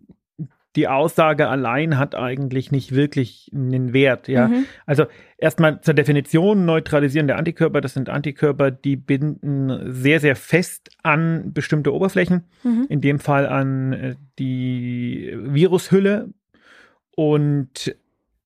die 0.75 0.87
Aussage 0.87 1.47
allein 1.47 1.97
hat 1.97 2.13
eigentlich 2.15 2.71
nicht 2.71 2.93
wirklich 2.93 3.49
einen 3.53 3.91
Wert. 3.91 4.27
Ja, 4.27 4.47
mhm. 4.47 4.65
also 4.85 5.05
erstmal 5.37 5.81
zur 5.81 5.95
Definition 5.95 6.65
neutralisierende 6.65 7.35
Antikörper. 7.35 7.81
Das 7.81 7.95
sind 7.95 8.09
Antikörper, 8.09 8.69
die 8.69 8.95
binden 8.95 9.91
sehr 9.91 10.19
sehr 10.19 10.35
fest 10.35 10.89
an 11.01 11.53
bestimmte 11.53 11.93
Oberflächen. 11.93 12.43
Mhm. 12.63 12.85
In 12.87 13.01
dem 13.01 13.19
Fall 13.19 13.47
an 13.47 13.93
äh, 13.93 14.15
die 14.37 15.35
Virushülle 15.35 16.29
und 17.15 17.95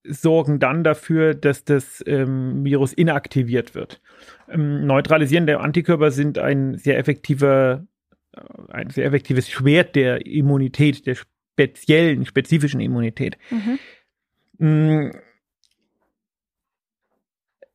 sorgen 0.06 0.60
dann 0.60 0.84
dafür, 0.84 1.34
dass 1.34 1.64
das 1.64 2.04
ähm, 2.08 2.64
Virus 2.64 2.94
inaktiviert 2.94 3.76
wird. 3.76 4.02
Ähm, 4.50 4.86
neutralisierende 4.86 5.60
Antikörper 5.60 6.12
sind 6.12 6.38
ein 6.38 6.78
sehr 6.78 6.98
effektiver 6.98 7.86
äh, 8.34 8.42
ein 8.70 8.90
sehr 8.90 9.06
effektives 9.06 9.50
Schwert 9.50 9.96
der 9.96 10.26
Immunität, 10.26 11.06
der 11.06 11.16
speziellen, 11.54 12.26
spezifischen 12.26 12.80
Immunität. 12.80 13.38
Mhm. 13.50 13.80
Mm. 14.58 15.12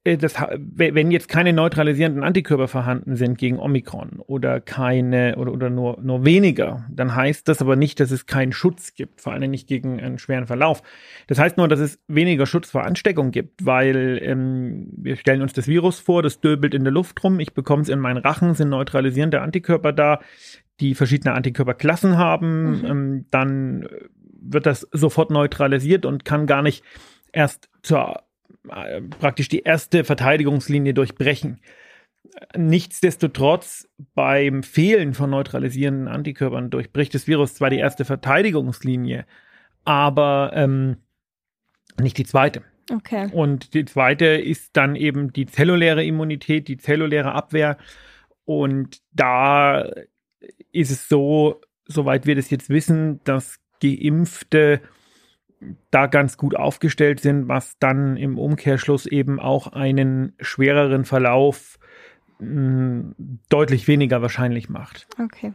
Äh, 0.04 0.16
das, 0.16 0.35
wenn 0.35 1.11
jetzt 1.11 1.28
keine 1.28 1.52
neutralisierenden 1.52 2.25
Antikörper 2.25 2.68
vorhanden 2.68 3.16
sind 3.16 3.37
gegen 3.38 3.58
Omikron 3.58 4.20
oder 4.26 4.61
keine 4.61 5.37
oder, 5.37 5.52
oder 5.52 5.70
nur, 5.70 6.00
nur 6.00 6.25
weniger, 6.25 6.87
dann 6.90 7.14
heißt 7.14 7.49
das 7.49 7.61
aber 7.61 7.76
nicht, 7.76 8.00
dass 8.00 8.11
es 8.11 8.26
keinen 8.26 8.52
Schutz 8.52 8.94
gibt, 8.94 9.20
vor 9.20 9.32
allem 9.32 9.50
nicht 9.50 9.68
gegen 9.68 10.00
einen 10.00 10.18
schweren 10.18 10.47
Verlauf. 10.47 10.82
Das 11.26 11.38
heißt 11.38 11.56
nur, 11.56 11.68
dass 11.68 11.80
es 11.80 12.00
weniger 12.08 12.47
Schutz 12.47 12.70
vor 12.70 12.85
Ansteckung 12.85 13.30
gibt, 13.32 13.66
weil 13.66 14.20
ähm, 14.23 14.88
wir 14.97 15.16
stellen 15.16 15.42
uns 15.42 15.52
das 15.52 15.68
Virus 15.68 15.99
vor, 15.99 16.23
das 16.23 16.40
döbelt 16.40 16.75
in 16.75 16.85
der 16.85 16.92
Luft 16.92 17.23
rum, 17.23 17.40
ich 17.40 17.52
bekomme 17.52 17.82
es 17.82 17.88
in 17.88 17.99
meinen 17.99 18.18
Rachen, 18.18 18.54
sind 18.54 18.70
neutralisierende 18.70 19.40
Antikörper 19.40 19.92
da, 19.92 20.20
die 20.80 20.94
verschiedene 20.94 21.35
Antikörperklassen 21.35 22.16
haben, 22.16 22.78
mhm. 22.78 22.85
ähm, 22.85 23.26
dann 23.30 23.88
wird 24.40 24.66
das 24.66 24.87
sofort 24.92 25.30
neutralisiert 25.30 26.06
und 26.06 26.25
kann 26.25 26.47
gar 26.47 26.62
nicht 26.62 26.85
erst 27.32 27.68
zur 27.82 28.23
äh, 28.70 29.00
praktisch 29.02 29.49
die 29.49 29.61
erste 29.61 30.04
Verteidigungslinie 30.04 30.94
durchbrechen. 30.94 31.61
Nichtsdestotrotz 32.56 33.88
beim 34.14 34.62
Fehlen 34.62 35.14
von 35.14 35.30
neutralisierenden 35.30 36.08
Antikörpern 36.08 36.70
durchbricht 36.70 37.14
das 37.14 37.26
Virus 37.26 37.54
zwar 37.54 37.70
die 37.70 37.78
erste 37.78 38.04
Verteidigungslinie, 38.04 39.26
aber 39.85 40.52
ähm, 40.54 40.99
nicht 42.00 42.16
die 42.18 42.25
zweite. 42.25 42.62
Okay. 42.90 43.28
Und 43.32 43.75
die 43.75 43.85
zweite 43.85 44.26
ist 44.26 44.76
dann 44.76 44.94
eben 44.94 45.32
die 45.32 45.47
zelluläre 45.47 46.04
Immunität, 46.04 46.68
die 46.68 46.78
zelluläre 46.78 47.32
Abwehr. 47.32 47.76
Und 48.44 49.02
da 49.12 49.90
ist 50.73 50.90
es 50.90 51.09
so, 51.09 51.61
soweit 51.87 52.26
wir 52.26 52.35
das 52.35 52.50
jetzt 52.50 52.71
wissen, 52.71 53.21
dass 53.25 53.59
Geimpfte 53.83 54.80
da 55.90 56.07
ganz 56.07 56.37
gut 56.37 56.54
aufgestellt 56.54 57.21
sind, 57.21 57.49
was 57.49 57.78
dann 57.78 58.16
im 58.16 58.38
Umkehrschluss 58.38 59.07
eben 59.07 59.40
auch 59.40 59.68
einen 59.68 60.35
schwereren 60.40 61.04
Verlauf 61.04 61.78
mh, 62.38 62.47
hm, 62.49 63.14
deutlich 63.49 63.88
weniger 63.88 64.23
wahrscheinlich 64.23 64.68
macht. 64.68 65.09
Okay. 65.21 65.54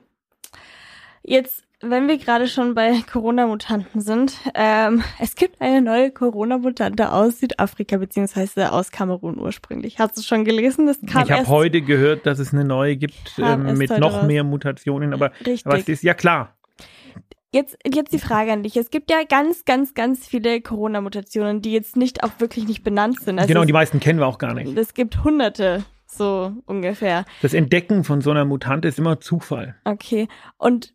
Jetzt 1.24 1.64
wenn 1.84 2.08
wir 2.08 2.18
gerade 2.18 2.48
schon 2.48 2.74
bei 2.74 3.02
Corona-Mutanten 3.12 4.02
sind, 4.02 4.34
ähm, 4.56 5.04
es 5.20 5.36
gibt 5.36 5.62
eine 5.62 5.82
neue 5.82 6.12
Corona-Mutante 6.12 7.12
aus 7.12 7.40
Südafrika 7.40 7.98
beziehungsweise 7.98 8.72
aus 8.72 8.92
Kamerun 8.92 9.38
ursprünglich. 9.38 10.00
Hast 10.00 10.18
du 10.18 10.22
schon 10.22 10.46
gelesen? 10.46 10.88
Das 10.88 11.00
kam 11.06 11.24
ich 11.24 11.32
habe 11.32 11.48
heute 11.48 11.82
gehört, 11.82 12.26
dass 12.26 12.40
es 12.40 12.54
eine 12.54 12.64
neue 12.64 12.96
gibt 12.96 13.38
ähm, 13.38 13.78
mit 13.78 13.90
noch 13.98 14.14
raus. 14.14 14.26
mehr 14.26 14.44
Mutationen, 14.44 15.14
aber 15.14 15.32
Richtig. 15.46 15.66
was 15.66 15.88
ist 15.88 16.04
ja 16.04 16.14
klar. 16.14 16.56
Jetzt, 17.52 17.78
jetzt 17.86 18.12
die 18.12 18.20
Frage 18.20 18.52
an 18.52 18.64
dich. 18.64 18.78
Es 18.78 18.90
gibt 18.90 19.12
ja 19.12 19.24
ganz, 19.30 19.64
ganz, 19.64 19.94
ganz 19.94 20.26
viele 20.26 20.60
Corona-Mutationen, 20.62 21.62
die 21.62 21.72
jetzt 21.72 21.96
nicht 21.96 22.24
auch 22.24 22.32
wirklich 22.40 22.68
nicht 22.68 22.84
benannt 22.84 23.20
sind. 23.20 23.38
Also 23.38 23.48
genau, 23.48 23.64
die 23.64 23.74
meisten 23.74 24.00
kennen 24.00 24.20
wir 24.20 24.26
auch 24.26 24.40
gar 24.40 24.56
nicht. 24.56 24.76
Es 24.76 24.96
gibt 24.96 25.24
hunderte, 25.24 25.86
so 26.08 26.54
ungefähr. 26.66 27.26
Das 27.44 27.54
Entdecken 27.54 28.04
von 28.04 28.22
so 28.22 28.32
einer 28.32 28.46
Mutante 28.46 28.88
ist 28.88 28.98
immer 28.98 29.20
Zufall. 29.20 29.76
Okay. 29.86 30.28
Und 30.58 30.94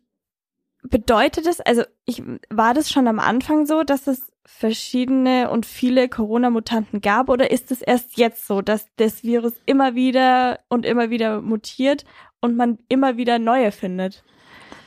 bedeutet 0.83 1.45
es, 1.45 1.59
also 1.61 1.83
ich 2.05 2.23
war 2.49 2.73
das 2.73 2.91
schon 2.91 3.07
am 3.07 3.19
Anfang 3.19 3.65
so, 3.65 3.83
dass 3.83 4.07
es 4.07 4.31
verschiedene 4.45 5.49
und 5.51 5.65
viele 5.65 6.09
Corona-Mutanten 6.09 7.01
gab 7.01 7.29
oder 7.29 7.51
ist 7.51 7.71
es 7.71 7.81
erst 7.81 8.17
jetzt 8.17 8.47
so, 8.47 8.61
dass 8.61 8.87
das 8.95 9.23
Virus 9.23 9.53
immer 9.65 9.95
wieder 9.95 10.59
und 10.69 10.85
immer 10.85 11.09
wieder 11.09 11.41
mutiert 11.41 12.05
und 12.41 12.55
man 12.55 12.79
immer 12.87 13.17
wieder 13.17 13.39
neue 13.39 13.71
findet? 13.71 14.23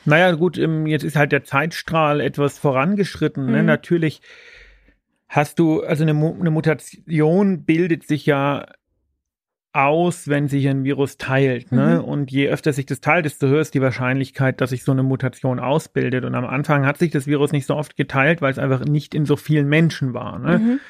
Naja, 0.05 0.33
gut, 0.33 0.57
jetzt 0.57 1.05
ist 1.05 1.17
halt 1.17 1.31
der 1.31 1.45
Zeitstrahl 1.45 2.21
etwas 2.21 2.59
vorangeschritten. 2.59 3.47
Ne? 3.47 3.61
Mhm. 3.61 3.67
Natürlich 3.67 4.21
hast 5.29 5.59
du, 5.59 5.83
also 5.83 6.03
eine, 6.03 6.13
eine 6.13 6.51
Mutation 6.51 7.65
bildet 7.65 8.07
sich 8.07 8.27
ja 8.27 8.67
aus, 9.73 10.29
wenn 10.29 10.49
sich 10.49 10.69
ein 10.69 10.85
Virus 10.85 11.17
teilt. 11.17 11.73
Ne? 11.73 11.99
Mhm. 11.99 12.05
Und 12.05 12.31
je 12.31 12.49
öfter 12.49 12.73
sich 12.73 12.87
das 12.87 13.01
teilt, 13.01 13.25
desto 13.25 13.47
höher 13.47 13.61
ist 13.61 13.75
die 13.75 13.81
Wahrscheinlichkeit, 13.81 14.61
dass 14.61 14.71
sich 14.71 14.85
so 14.85 14.93
eine 14.93 15.03
Mutation 15.03 15.59
ausbildet. 15.59 16.25
Und 16.25 16.35
am 16.35 16.45
Anfang 16.45 16.85
hat 16.85 16.99
sich 16.99 17.11
das 17.11 17.27
Virus 17.27 17.53
nicht 17.53 17.67
so 17.67 17.77
oft 17.77 17.97
geteilt, 17.97 18.43
weil 18.43 18.53
es 18.53 18.59
einfach 18.59 18.85
nicht 18.85 19.15
in 19.15 19.25
so 19.25 19.37
vielen 19.37 19.69
Menschen 19.69 20.15
war. 20.15 20.39
Ne? 20.39 20.59
Mhm 20.59 20.81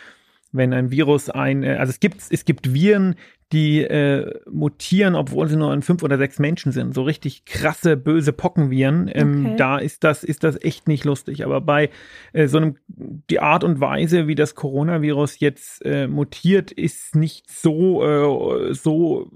wenn 0.52 0.72
ein 0.72 0.90
Virus 0.90 1.30
ein, 1.30 1.62
äh, 1.62 1.76
also 1.76 1.90
es 1.90 1.98
gibt, 1.98 2.22
es 2.30 2.44
gibt 2.44 2.72
Viren, 2.72 3.16
die 3.52 3.82
äh, 3.82 4.40
mutieren, 4.50 5.14
obwohl 5.14 5.46
sie 5.46 5.56
nur 5.56 5.74
in 5.74 5.82
fünf 5.82 6.02
oder 6.02 6.16
sechs 6.16 6.38
Menschen 6.38 6.72
sind. 6.72 6.94
So 6.94 7.02
richtig 7.02 7.44
krasse, 7.44 7.98
böse 7.98 8.32
Pockenviren. 8.32 9.10
Ähm, 9.12 9.46
okay. 9.46 9.56
Da 9.56 9.78
ist 9.78 10.04
das, 10.04 10.24
ist 10.24 10.42
das 10.42 10.60
echt 10.62 10.88
nicht 10.88 11.04
lustig. 11.04 11.44
Aber 11.44 11.60
bei 11.60 11.90
äh, 12.32 12.48
so 12.48 12.56
einem, 12.56 12.76
die 12.88 13.40
Art 13.40 13.62
und 13.62 13.80
Weise, 13.80 14.26
wie 14.26 14.34
das 14.34 14.54
Coronavirus 14.54 15.40
jetzt 15.40 15.84
äh, 15.84 16.08
mutiert, 16.08 16.72
ist 16.72 17.14
nicht 17.14 17.50
so, 17.50 18.02
äh, 18.04 18.74
so 18.74 19.30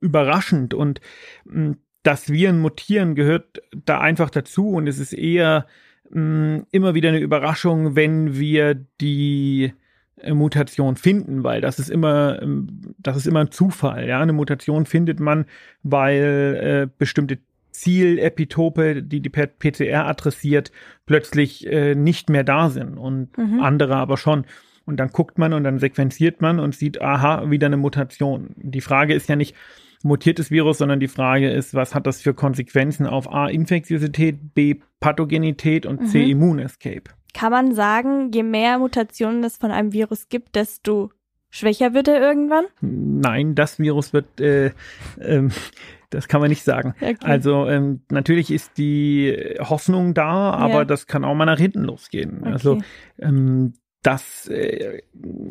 überraschend. 0.00 0.74
Und 0.74 1.00
mh, 1.44 1.54
hm, 1.54 1.76
dass 2.02 2.32
Viren 2.32 2.60
mutieren 2.60 3.14
gehört 3.14 3.62
da 3.84 4.00
einfach 4.00 4.30
dazu. 4.30 4.70
Und 4.70 4.88
es 4.88 4.98
ist 4.98 5.12
eher 5.12 5.66
mh, 6.10 6.16
hm, 6.56 6.66
immer 6.72 6.94
wieder 6.94 7.10
eine 7.10 7.20
Überraschung, 7.20 7.94
wenn 7.94 8.36
wir 8.36 8.74
die 9.00 9.74
Mutation 10.32 10.96
finden, 10.96 11.44
weil 11.44 11.60
das 11.60 11.78
ist 11.78 11.90
immer, 11.90 12.40
ähm, 12.42 12.94
das 12.98 13.16
ist 13.16 13.26
immer 13.26 13.40
ein 13.40 13.50
Zufall. 13.50 14.06
Ja, 14.08 14.20
eine 14.20 14.32
Mutation 14.32 14.86
findet 14.86 15.20
man, 15.20 15.46
weil 15.82 16.88
äh, 16.88 16.88
bestimmte 16.98 17.38
Zielepitope, 17.70 19.02
die 19.02 19.20
die 19.20 19.30
PCR 19.30 20.06
adressiert, 20.06 20.72
plötzlich 21.06 21.66
äh, 21.66 21.94
nicht 21.94 22.28
mehr 22.28 22.44
da 22.44 22.70
sind 22.70 22.98
und 22.98 23.36
mhm. 23.38 23.60
andere 23.60 23.96
aber 23.96 24.16
schon. 24.16 24.44
Und 24.84 24.98
dann 24.98 25.10
guckt 25.10 25.38
man 25.38 25.52
und 25.52 25.64
dann 25.64 25.78
sequenziert 25.78 26.40
man 26.40 26.58
und 26.58 26.74
sieht, 26.74 27.00
aha, 27.00 27.50
wieder 27.50 27.66
eine 27.66 27.76
Mutation. 27.76 28.54
Die 28.56 28.80
Frage 28.80 29.14
ist 29.14 29.28
ja 29.28 29.36
nicht, 29.36 29.54
mutiertes 30.02 30.50
Virus, 30.50 30.78
sondern 30.78 31.00
die 31.00 31.08
Frage 31.08 31.50
ist, 31.50 31.74
was 31.74 31.94
hat 31.94 32.06
das 32.06 32.22
für 32.22 32.34
Konsequenzen 32.34 33.06
auf 33.06 33.32
A, 33.32 33.48
Infektiosität, 33.48 34.54
B, 34.54 34.76
Pathogenität 35.00 35.86
und 35.86 36.06
C, 36.08 36.24
mhm. 36.24 36.30
Immunescape. 36.30 37.10
Kann 37.32 37.52
man 37.52 37.74
sagen, 37.74 38.30
je 38.32 38.42
mehr 38.42 38.78
Mutationen 38.78 39.42
es 39.44 39.56
von 39.56 39.70
einem 39.70 39.92
Virus 39.92 40.28
gibt, 40.28 40.56
desto 40.56 41.10
schwächer 41.50 41.94
wird 41.94 42.08
er 42.08 42.20
irgendwann? 42.20 42.64
Nein, 42.80 43.54
das 43.54 43.78
Virus 43.78 44.12
wird, 44.12 44.40
äh, 44.40 44.72
ähm, 45.20 45.50
das 46.10 46.28
kann 46.28 46.40
man 46.40 46.50
nicht 46.50 46.64
sagen. 46.64 46.94
Okay. 47.00 47.16
Also 47.20 47.68
ähm, 47.68 48.02
natürlich 48.10 48.50
ist 48.50 48.78
die 48.78 49.56
Hoffnung 49.60 50.14
da, 50.14 50.50
aber 50.50 50.78
ja. 50.80 50.84
das 50.84 51.06
kann 51.06 51.24
auch 51.24 51.34
mal 51.34 51.46
nach 51.46 51.58
hinten 51.58 51.84
losgehen. 51.84 52.38
Okay. 52.40 52.52
Also 52.52 52.78
ähm, 53.18 53.74
das 54.02 54.48
äh, 54.48 55.02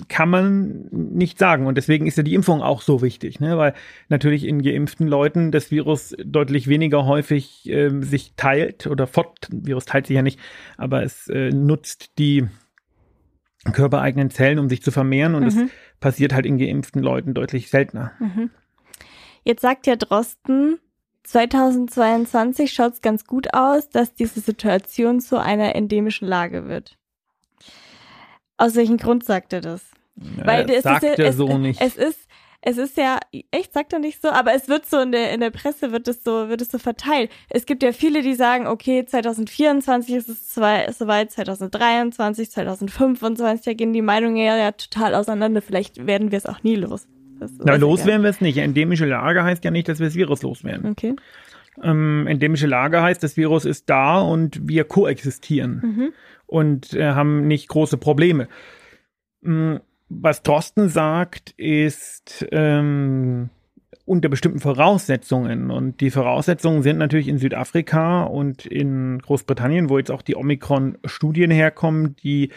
kann 0.08 0.30
man 0.30 0.88
nicht 0.92 1.38
sagen. 1.38 1.68
Und 1.68 1.76
deswegen 1.76 2.08
ist 2.08 2.18
ja 2.18 2.24
die 2.24 2.34
Impfung 2.34 2.62
auch 2.62 2.82
so 2.82 3.02
wichtig, 3.02 3.40
ne? 3.40 3.58
weil 3.58 3.74
natürlich 4.08 4.46
in 4.46 4.64
geimpften 4.64 5.08
Leuten 5.08 5.52
das 5.52 5.70
Virus 5.70 6.16
deutlich 6.24 6.68
weniger 6.68 7.06
häufig 7.06 7.70
äh, 7.70 7.90
sich 8.02 8.34
teilt 8.36 8.88
oder 8.88 9.06
fort, 9.06 9.48
Virus 9.52 9.86
teilt 9.86 10.08
sich 10.08 10.16
ja 10.16 10.24
nicht, 10.24 10.40
aber 10.78 11.04
es 11.04 11.28
äh, 11.28 11.50
nutzt 11.52 12.18
die 12.18 12.48
körpereigenen 13.72 14.32
Zellen, 14.32 14.58
um 14.58 14.70
sich 14.70 14.82
zu 14.82 14.92
vermehren 14.92 15.36
und 15.36 15.44
mhm. 15.44 15.46
das 15.46 15.70
passiert 16.00 16.34
halt 16.34 16.46
in 16.46 16.58
geimpften 16.58 17.04
Leuten 17.04 17.34
deutlich 17.34 17.70
seltener. 17.70 18.14
Mhm. 18.20 18.50
Jetzt 19.44 19.62
sagt 19.62 19.86
ja 19.86 19.96
Drosten, 19.96 20.80
2022 21.24 22.72
schaut 22.72 22.94
es 22.94 23.02
ganz 23.02 23.26
gut 23.26 23.54
aus, 23.54 23.90
dass 23.90 24.14
diese 24.14 24.40
Situation 24.40 25.20
zu 25.20 25.38
einer 25.38 25.76
endemischen 25.76 26.28
Lage 26.28 26.68
wird. 26.68 26.98
Aus 28.60 28.76
welchem 28.76 28.98
Grund 28.98 29.24
sagt 29.24 29.54
er 29.54 29.62
das? 29.62 29.82
Ja, 30.38 30.46
Weil 30.46 30.70
es 30.70 30.84
sagt 30.84 31.04
ist, 31.04 31.18
er 31.18 31.30
es, 31.30 31.38
so 31.38 31.58
nicht. 31.58 31.80
Es 31.82 31.96
ist, 31.96 32.28
es 32.62 32.78
ist 32.78 32.98
ja, 32.98 33.20
echt 33.52 33.74
sagt 33.74 33.94
er 33.94 34.00
nicht 34.00 34.22
so, 34.22 34.28
aber 34.30 34.54
es 34.54 34.68
wird 34.68 34.86
so 34.86 35.00
in 35.00 35.14
der, 35.14 35.32
in 35.34 35.40
der 35.40 35.50
Presse 35.50 35.94
wird 35.94 36.10
es 36.10 36.26
so, 36.26 36.50
wird 36.50 36.62
es 36.62 36.70
so 36.70 36.78
verteilt. 36.78 37.32
Es 37.50 37.66
gibt 37.66 37.84
ja 37.84 37.94
viele, 37.94 38.22
die 38.22 38.34
sagen, 38.34 38.68
okay, 38.68 39.06
2024 39.06 40.14
ist 40.14 40.28
es 40.28 40.50
zwei, 40.50 40.92
soweit, 40.92 41.32
2023, 41.32 42.52
2025, 42.52 43.64
da 43.64 43.74
gehen 43.74 43.94
die 43.94 44.02
Meinungen 44.02 44.36
ja, 44.36 44.58
ja 44.58 44.74
total 44.74 45.16
auseinander. 45.16 45.62
Vielleicht 45.62 46.06
werden 46.06 46.32
wir 46.32 46.38
es 46.38 46.46
auch 46.46 46.62
nie 46.64 46.76
los. 46.76 47.08
Na, 47.64 47.76
los 47.76 48.06
werden 48.06 48.24
wir 48.24 48.30
es 48.30 48.42
nicht. 48.42 48.58
Endemische 48.58 49.06
Lage 49.06 49.42
heißt 49.42 49.64
ja 49.64 49.72
nicht, 49.72 49.88
dass 49.88 50.00
wir 50.00 50.08
das 50.08 50.16
Virus 50.16 50.42
loswerden. 50.42 50.92
Okay. 50.92 51.16
Ähm, 51.84 52.28
endemische 52.28 52.68
Lage 52.68 53.02
heißt, 53.02 53.24
das 53.24 53.38
Virus 53.38 53.66
ist 53.66 53.90
da 53.90 54.20
und 54.20 54.68
wir 54.68 54.84
koexistieren. 54.84 55.82
Mhm 55.84 56.14
und 56.50 56.94
äh, 56.94 57.12
haben 57.12 57.48
nicht 57.48 57.70
große 57.70 57.98
Probleme. 57.98 58.48
Hm, 59.44 59.80
was 60.10 60.42
Drosten 60.42 60.90
sagt, 60.90 61.52
ist 61.52 62.46
ähm, 62.52 63.50
unter 64.06 64.28
bestimmten 64.28 64.60
Voraussetzungen. 64.60 65.70
Und 65.70 66.02
die 66.02 66.10
Voraussetzungen 66.10 66.82
sind 66.82 66.98
natürlich 66.98 67.28
in 67.28 67.38
Südafrika 67.38 68.24
und 68.24 68.66
in 68.66 69.20
Großbritannien, 69.20 69.90
wo 69.90 70.00
jetzt 70.00 70.10
auch 70.10 70.24
die 70.24 70.36
Omikron-Studien 70.36 71.52
herkommen, 71.52 72.16
die 72.24 72.50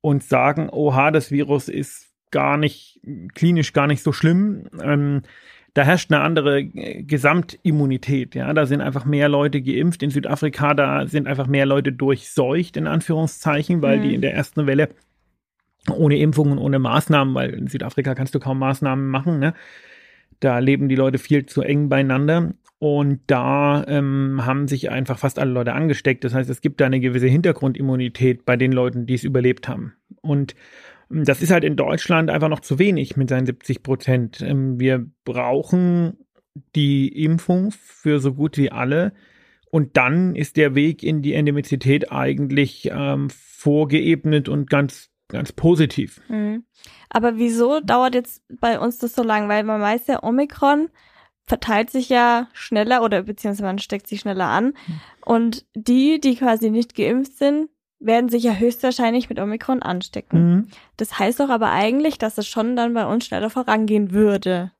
uns 0.00 0.28
sagen, 0.28 0.70
oha, 0.70 1.10
das 1.10 1.32
Virus 1.32 1.68
ist 1.68 2.06
gar 2.30 2.56
nicht, 2.56 3.00
klinisch 3.34 3.72
gar 3.72 3.88
nicht 3.88 4.04
so 4.04 4.12
schlimm. 4.12 4.68
Ähm, 4.80 5.22
da 5.74 5.82
herrscht 5.82 6.12
eine 6.12 6.22
andere 6.22 6.60
äh, 6.60 7.02
Gesamtimmunität. 7.02 8.34
Ja, 8.34 8.52
da 8.52 8.66
sind 8.66 8.80
einfach 8.80 9.04
mehr 9.04 9.28
Leute 9.28 9.62
geimpft. 9.62 10.02
In 10.02 10.10
Südafrika, 10.10 10.74
da 10.74 11.06
sind 11.06 11.26
einfach 11.26 11.46
mehr 11.46 11.66
Leute 11.66 11.92
durchseucht, 11.92 12.76
in 12.76 12.86
Anführungszeichen, 12.86 13.82
weil 13.82 13.98
mhm. 13.98 14.02
die 14.02 14.14
in 14.14 14.20
der 14.20 14.34
ersten 14.34 14.66
Welle 14.66 14.88
ohne 15.90 16.18
Impfungen, 16.18 16.58
ohne 16.58 16.78
Maßnahmen, 16.78 17.34
weil 17.34 17.50
in 17.50 17.66
Südafrika 17.66 18.14
kannst 18.14 18.34
du 18.34 18.40
kaum 18.40 18.58
Maßnahmen 18.58 19.08
machen, 19.08 19.38
ne? 19.38 19.54
Da 20.40 20.58
leben 20.58 20.88
die 20.88 20.96
Leute 20.96 21.18
viel 21.18 21.46
zu 21.46 21.60
eng 21.60 21.88
beieinander. 21.88 22.54
Und 22.78 23.20
da 23.26 23.84
ähm, 23.88 24.40
haben 24.46 24.66
sich 24.66 24.90
einfach 24.90 25.18
fast 25.18 25.38
alle 25.38 25.50
Leute 25.50 25.74
angesteckt. 25.74 26.24
Das 26.24 26.32
heißt, 26.32 26.48
es 26.48 26.62
gibt 26.62 26.80
da 26.80 26.86
eine 26.86 26.98
gewisse 26.98 27.26
Hintergrundimmunität 27.26 28.46
bei 28.46 28.56
den 28.56 28.72
Leuten, 28.72 29.04
die 29.04 29.12
es 29.12 29.22
überlebt 29.24 29.68
haben. 29.68 29.92
Und 30.22 30.54
das 31.10 31.42
ist 31.42 31.50
halt 31.50 31.64
in 31.64 31.76
Deutschland 31.76 32.30
einfach 32.30 32.48
noch 32.48 32.60
zu 32.60 32.78
wenig 32.78 33.16
mit 33.16 33.28
seinen 33.28 33.46
70 33.46 33.82
Prozent. 33.82 34.40
Ähm, 34.40 34.78
wir 34.78 35.06
brauchen 35.24 36.18
die 36.74 37.08
Impfung 37.08 37.72
für 37.72 38.20
so 38.20 38.34
gut 38.34 38.56
wie 38.56 38.70
alle. 38.70 39.12
Und 39.70 39.96
dann 39.96 40.34
ist 40.34 40.56
der 40.56 40.74
Weg 40.74 41.02
in 41.02 41.22
die 41.22 41.34
Endemizität 41.34 42.10
eigentlich 42.10 42.90
ähm, 42.92 43.28
vorgeebnet 43.30 44.48
und 44.48 44.68
ganz, 44.70 45.10
ganz 45.28 45.52
positiv. 45.52 46.20
Mhm. 46.28 46.64
Aber 47.08 47.36
wieso 47.36 47.80
dauert 47.80 48.14
jetzt 48.14 48.42
bei 48.60 48.78
uns 48.78 48.98
das 48.98 49.14
so 49.14 49.22
lang? 49.22 49.48
Weil 49.48 49.64
man 49.64 49.80
weiß 49.80 50.06
ja, 50.08 50.22
Omikron 50.22 50.88
verteilt 51.44 51.90
sich 51.90 52.08
ja 52.08 52.48
schneller 52.52 53.02
oder 53.02 53.22
beziehungsweise 53.22 53.64
man 53.64 53.78
steckt 53.78 54.06
sich 54.06 54.20
schneller 54.20 54.46
an. 54.46 54.66
Mhm. 54.66 55.00
Und 55.24 55.66
die, 55.74 56.20
die 56.20 56.36
quasi 56.36 56.70
nicht 56.70 56.94
geimpft 56.94 57.36
sind, 57.36 57.68
werden 58.00 58.30
sich 58.30 58.42
ja 58.42 58.54
höchstwahrscheinlich 58.54 59.28
mit 59.28 59.38
Omikron 59.38 59.82
anstecken. 59.82 60.50
Mhm. 60.50 60.66
Das 60.96 61.18
heißt 61.18 61.38
doch 61.38 61.50
aber 61.50 61.70
eigentlich, 61.70 62.18
dass 62.18 62.38
es 62.38 62.48
schon 62.48 62.74
dann 62.74 62.94
bei 62.94 63.06
uns 63.06 63.26
schneller 63.26 63.50
vorangehen 63.50 64.12
würde. 64.12 64.72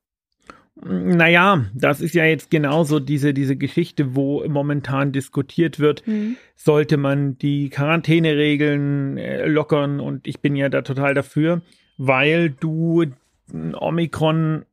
Naja, 0.82 1.66
das 1.74 2.00
ist 2.00 2.14
ja 2.14 2.24
jetzt 2.24 2.50
genauso 2.50 3.00
diese, 3.00 3.34
diese 3.34 3.56
Geschichte, 3.56 4.14
wo 4.14 4.46
momentan 4.48 5.12
diskutiert 5.12 5.78
wird, 5.78 6.06
mhm. 6.06 6.36
sollte 6.56 6.96
man 6.96 7.36
die 7.36 7.68
Quarantäneregeln 7.68 9.18
äh, 9.18 9.46
lockern 9.46 10.00
und 10.00 10.26
ich 10.26 10.40
bin 10.40 10.56
ja 10.56 10.70
da 10.70 10.80
total 10.80 11.12
dafür, 11.12 11.60
weil 11.98 12.48
du 12.48 13.04
Omikron 13.52 14.64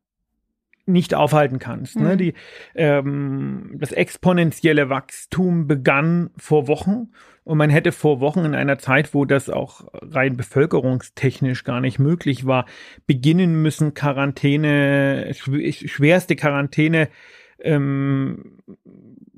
nicht 0.88 1.14
aufhalten 1.14 1.58
kannst. 1.58 1.96
Ne? 1.96 2.02
Mhm. 2.02 2.08
Ne? 2.08 2.16
Die, 2.16 2.34
ähm, 2.74 3.70
das 3.74 3.92
exponentielle 3.92 4.88
Wachstum 4.88 5.66
begann 5.66 6.30
vor 6.36 6.66
Wochen 6.66 7.08
und 7.44 7.56
man 7.56 7.70
hätte 7.70 7.92
vor 7.92 8.20
Wochen 8.20 8.44
in 8.44 8.54
einer 8.54 8.78
Zeit, 8.78 9.14
wo 9.14 9.24
das 9.24 9.48
auch 9.48 9.86
rein 9.92 10.36
bevölkerungstechnisch 10.36 11.64
gar 11.64 11.80
nicht 11.80 11.98
möglich 11.98 12.46
war, 12.46 12.66
beginnen 13.06 13.62
müssen, 13.62 13.94
Quarantäne, 13.94 15.32
schwerste 15.34 16.36
Quarantäne 16.36 17.08
ähm, 17.60 18.58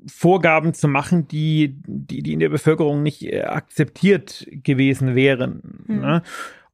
Vorgaben 0.07 0.73
zu 0.73 0.87
machen, 0.87 1.27
die, 1.27 1.75
die, 1.85 2.23
die 2.23 2.33
in 2.33 2.39
der 2.39 2.49
Bevölkerung 2.49 3.03
nicht 3.03 3.23
äh, 3.23 3.43
akzeptiert 3.43 4.47
gewesen 4.49 5.15
wären. 5.15 5.85
Mhm. 5.87 5.99
Ne? 5.99 6.23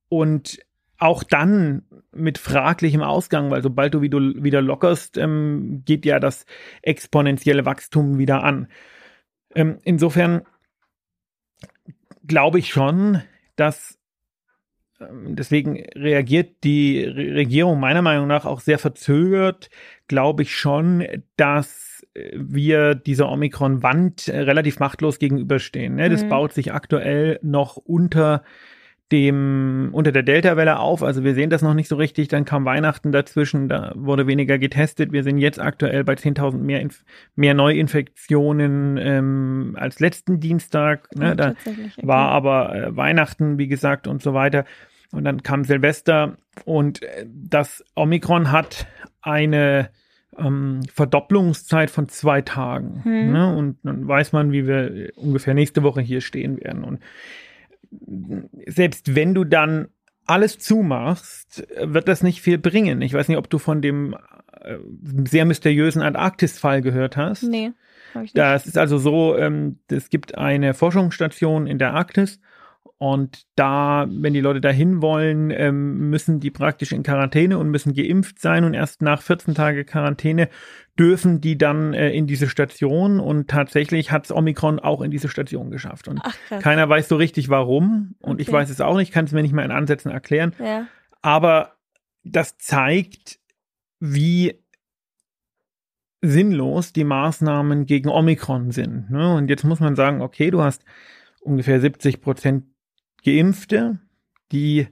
Und 0.09 0.59
auch 0.97 1.23
dann 1.23 1.83
mit 2.11 2.37
fraglichem 2.37 3.01
Ausgang, 3.01 3.51
weil 3.51 3.61
sobald 3.61 3.93
du 3.93 4.01
wieder, 4.01 4.19
wieder 4.19 4.61
lockerst, 4.61 5.17
ähm, 5.17 5.83
geht 5.85 6.05
ja 6.05 6.19
das 6.19 6.45
exponentielle 6.81 7.65
Wachstum 7.65 8.17
wieder 8.17 8.43
an. 8.43 8.67
Ähm, 9.53 9.79
insofern 9.83 10.41
glaube 12.25 12.59
ich 12.59 12.69
schon, 12.69 13.21
dass 13.55 13.99
ähm, 14.99 15.35
deswegen 15.35 15.83
reagiert 15.95 16.63
die 16.63 17.03
Regierung 17.03 17.79
meiner 17.79 18.01
Meinung 18.01 18.27
nach 18.27 18.45
auch 18.45 18.59
sehr 18.59 18.79
verzögert, 18.79 19.69
glaube 20.07 20.43
ich 20.43 20.55
schon, 20.55 21.05
dass 21.35 21.87
wir 22.33 22.95
dieser 22.95 23.29
Omikron-Wand 23.29 24.29
relativ 24.29 24.79
machtlos 24.79 25.19
gegenüberstehen. 25.19 25.95
Ne? 25.95 26.09
Das 26.09 26.23
mhm. 26.23 26.29
baut 26.29 26.53
sich 26.53 26.73
aktuell 26.73 27.39
noch 27.41 27.77
unter 27.77 28.43
dem 29.11 29.89
unter 29.93 30.11
der 30.11 30.23
Delta-Welle 30.23 30.79
auf. 30.79 31.01
Also 31.01 31.23
wir 31.23 31.33
sehen 31.33 31.49
das 31.49 31.61
noch 31.61 31.73
nicht 31.73 31.87
so 31.87 31.95
richtig. 31.95 32.27
Dann 32.27 32.43
kam 32.43 32.65
Weihnachten 32.65 33.11
dazwischen, 33.11 33.69
da 33.69 33.93
wurde 33.95 34.27
weniger 34.27 34.57
getestet. 34.57 35.11
Wir 35.11 35.23
sind 35.23 35.37
jetzt 35.37 35.59
aktuell 35.59 36.03
bei 36.03 36.13
10.000 36.13 36.57
mehr, 36.57 36.81
Inf 36.81 37.03
mehr 37.35 37.53
Neuinfektionen 37.53 38.97
ähm, 38.97 39.77
als 39.79 39.99
letzten 39.99 40.39
Dienstag. 40.39 41.07
Ne? 41.15 41.35
da 41.35 41.51
okay. 41.65 41.89
war 42.01 42.29
aber 42.29 42.75
äh, 42.75 42.95
Weihnachten, 42.95 43.57
wie 43.57 43.67
gesagt, 43.67 44.07
und 44.07 44.21
so 44.21 44.33
weiter. 44.33 44.65
Und 45.11 45.23
dann 45.23 45.41
kam 45.41 45.63
Silvester 45.63 46.37
und 46.65 47.01
äh, 47.01 47.25
das 47.27 47.85
Omikron 47.95 48.51
hat 48.51 48.87
eine 49.21 49.89
ähm, 50.37 50.81
Verdopplungszeit 50.93 51.89
von 51.89 52.09
zwei 52.09 52.41
Tagen. 52.41 53.03
Hm. 53.03 53.31
Ne? 53.31 53.55
Und 53.55 53.77
dann 53.83 54.07
weiß 54.07 54.33
man, 54.33 54.51
wie 54.51 54.67
wir 54.67 55.11
ungefähr 55.15 55.53
nächste 55.53 55.83
Woche 55.83 56.01
hier 56.01 56.19
stehen 56.19 56.59
werden. 56.61 56.83
Und 56.83 56.99
selbst 58.67 59.15
wenn 59.15 59.33
du 59.33 59.43
dann 59.43 59.87
alles 60.25 60.59
zumachst, 60.59 61.65
wird 61.81 62.07
das 62.07 62.21
nicht 62.21 62.41
viel 62.41 62.57
bringen. 62.57 63.01
Ich 63.01 63.13
weiß 63.13 63.29
nicht, 63.29 63.37
ob 63.37 63.49
du 63.49 63.57
von 63.59 63.81
dem 63.81 64.15
äh, 64.61 64.77
sehr 65.25 65.45
mysteriösen 65.45 66.01
Antarktis-Fall 66.01 66.81
gehört 66.81 67.15
hast. 67.15 67.43
Nee. 67.43 67.71
Das 68.33 68.65
ist 68.65 68.77
also 68.77 68.97
so, 68.97 69.37
ähm, 69.37 69.79
es 69.89 70.09
gibt 70.09 70.37
eine 70.37 70.73
Forschungsstation 70.73 71.67
in 71.67 71.77
der 71.77 71.93
Arktis 71.93 72.39
und 72.99 73.45
da, 73.55 74.07
wenn 74.09 74.33
die 74.33 74.41
Leute 74.41 74.59
dahin 74.59 75.03
wollen, 75.03 75.51
ähm, 75.51 76.09
müssen 76.09 76.39
die 76.39 76.49
praktisch 76.49 76.91
in 76.91 77.03
Quarantäne 77.03 77.59
und 77.59 77.69
müssen 77.69 77.93
geimpft 77.93 78.39
sein 78.39 78.63
und 78.63 78.73
erst 78.73 79.03
nach 79.03 79.21
14 79.21 79.53
Tage 79.53 79.85
Quarantäne 79.85 80.49
dürfen 80.97 81.39
die 81.39 81.59
dann 81.59 81.93
äh, 81.93 82.09
in 82.09 82.25
diese 82.25 82.49
Station 82.49 83.19
und 83.19 83.49
tatsächlich 83.49 84.11
hat's 84.11 84.31
Omikron 84.31 84.79
auch 84.79 85.01
in 85.01 85.11
diese 85.11 85.29
Station 85.29 85.69
geschafft. 85.69 86.07
Und 86.07 86.21
Ach, 86.23 86.35
keiner 86.59 86.89
weiß 86.89 87.07
so 87.07 87.17
richtig 87.17 87.49
warum 87.49 88.15
und 88.19 88.35
okay. 88.35 88.41
ich 88.41 88.51
weiß 88.51 88.71
es 88.71 88.81
auch 88.81 88.97
nicht, 88.97 89.13
kann 89.13 89.25
es 89.25 89.31
mir 89.31 89.43
nicht 89.43 89.53
mal 89.53 89.65
in 89.65 89.71
Ansätzen 89.71 90.11
erklären. 90.11 90.55
Ja. 90.57 90.87
Aber 91.21 91.73
das 92.23 92.57
zeigt, 92.57 93.39
wie 93.99 94.63
sinnlos 96.21 96.93
die 96.93 97.03
Maßnahmen 97.03 97.85
gegen 97.85 98.09
Omikron 98.09 98.71
sind. 98.71 99.11
Ne? 99.11 99.35
Und 99.35 99.49
jetzt 99.51 99.63
muss 99.63 99.79
man 99.79 99.95
sagen, 99.95 100.21
okay, 100.21 100.49
du 100.49 100.63
hast 100.63 100.83
ungefähr 101.41 101.79
70 101.79 102.21
Prozent 102.21 102.65
Geimpfte, 103.23 103.99
die 104.51 104.87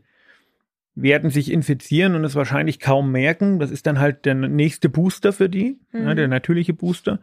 werden 0.96 1.30
sich 1.30 1.52
infizieren 1.52 2.16
und 2.16 2.24
es 2.24 2.36
wahrscheinlich 2.36 2.80
kaum 2.80 3.12
merken. 3.12 3.60
Das 3.60 3.70
ist 3.72 3.86
dann 3.86 4.00
halt 4.00 4.26
der 4.26 4.34
nächste 4.36 4.88
Booster 4.90 5.34
für 5.34 5.50
die, 5.50 5.80
mhm. 5.92 6.04
ja, 6.04 6.16
der 6.16 6.28
natürliche 6.28 6.74
Booster. 6.74 7.20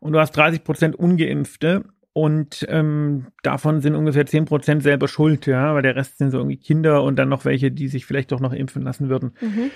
Und 0.00 0.12
du 0.12 0.18
hast 0.18 0.32
30 0.32 0.64
Prozent 0.64 0.96
Ungeimpfte 0.96 1.84
Und 2.16 2.64
ähm, 2.68 3.26
davon 3.42 3.80
sind 3.80 3.96
ungefähr 3.96 4.24
10% 4.24 4.82
selber 4.82 5.08
schuld, 5.08 5.46
ja, 5.46 5.74
weil 5.74 5.82
der 5.82 5.96
Rest 5.96 6.18
sind 6.18 6.30
so 6.30 6.38
irgendwie 6.38 6.58
Kinder 6.58 7.02
und 7.02 7.16
dann 7.16 7.28
noch 7.28 7.44
welche, 7.44 7.72
die 7.72 7.88
sich 7.88 8.06
vielleicht 8.06 8.30
doch 8.30 8.38
noch 8.38 8.52
impfen 8.52 8.82
lassen 8.82 9.08
würden. 9.08 9.32
Mhm. 9.40 9.70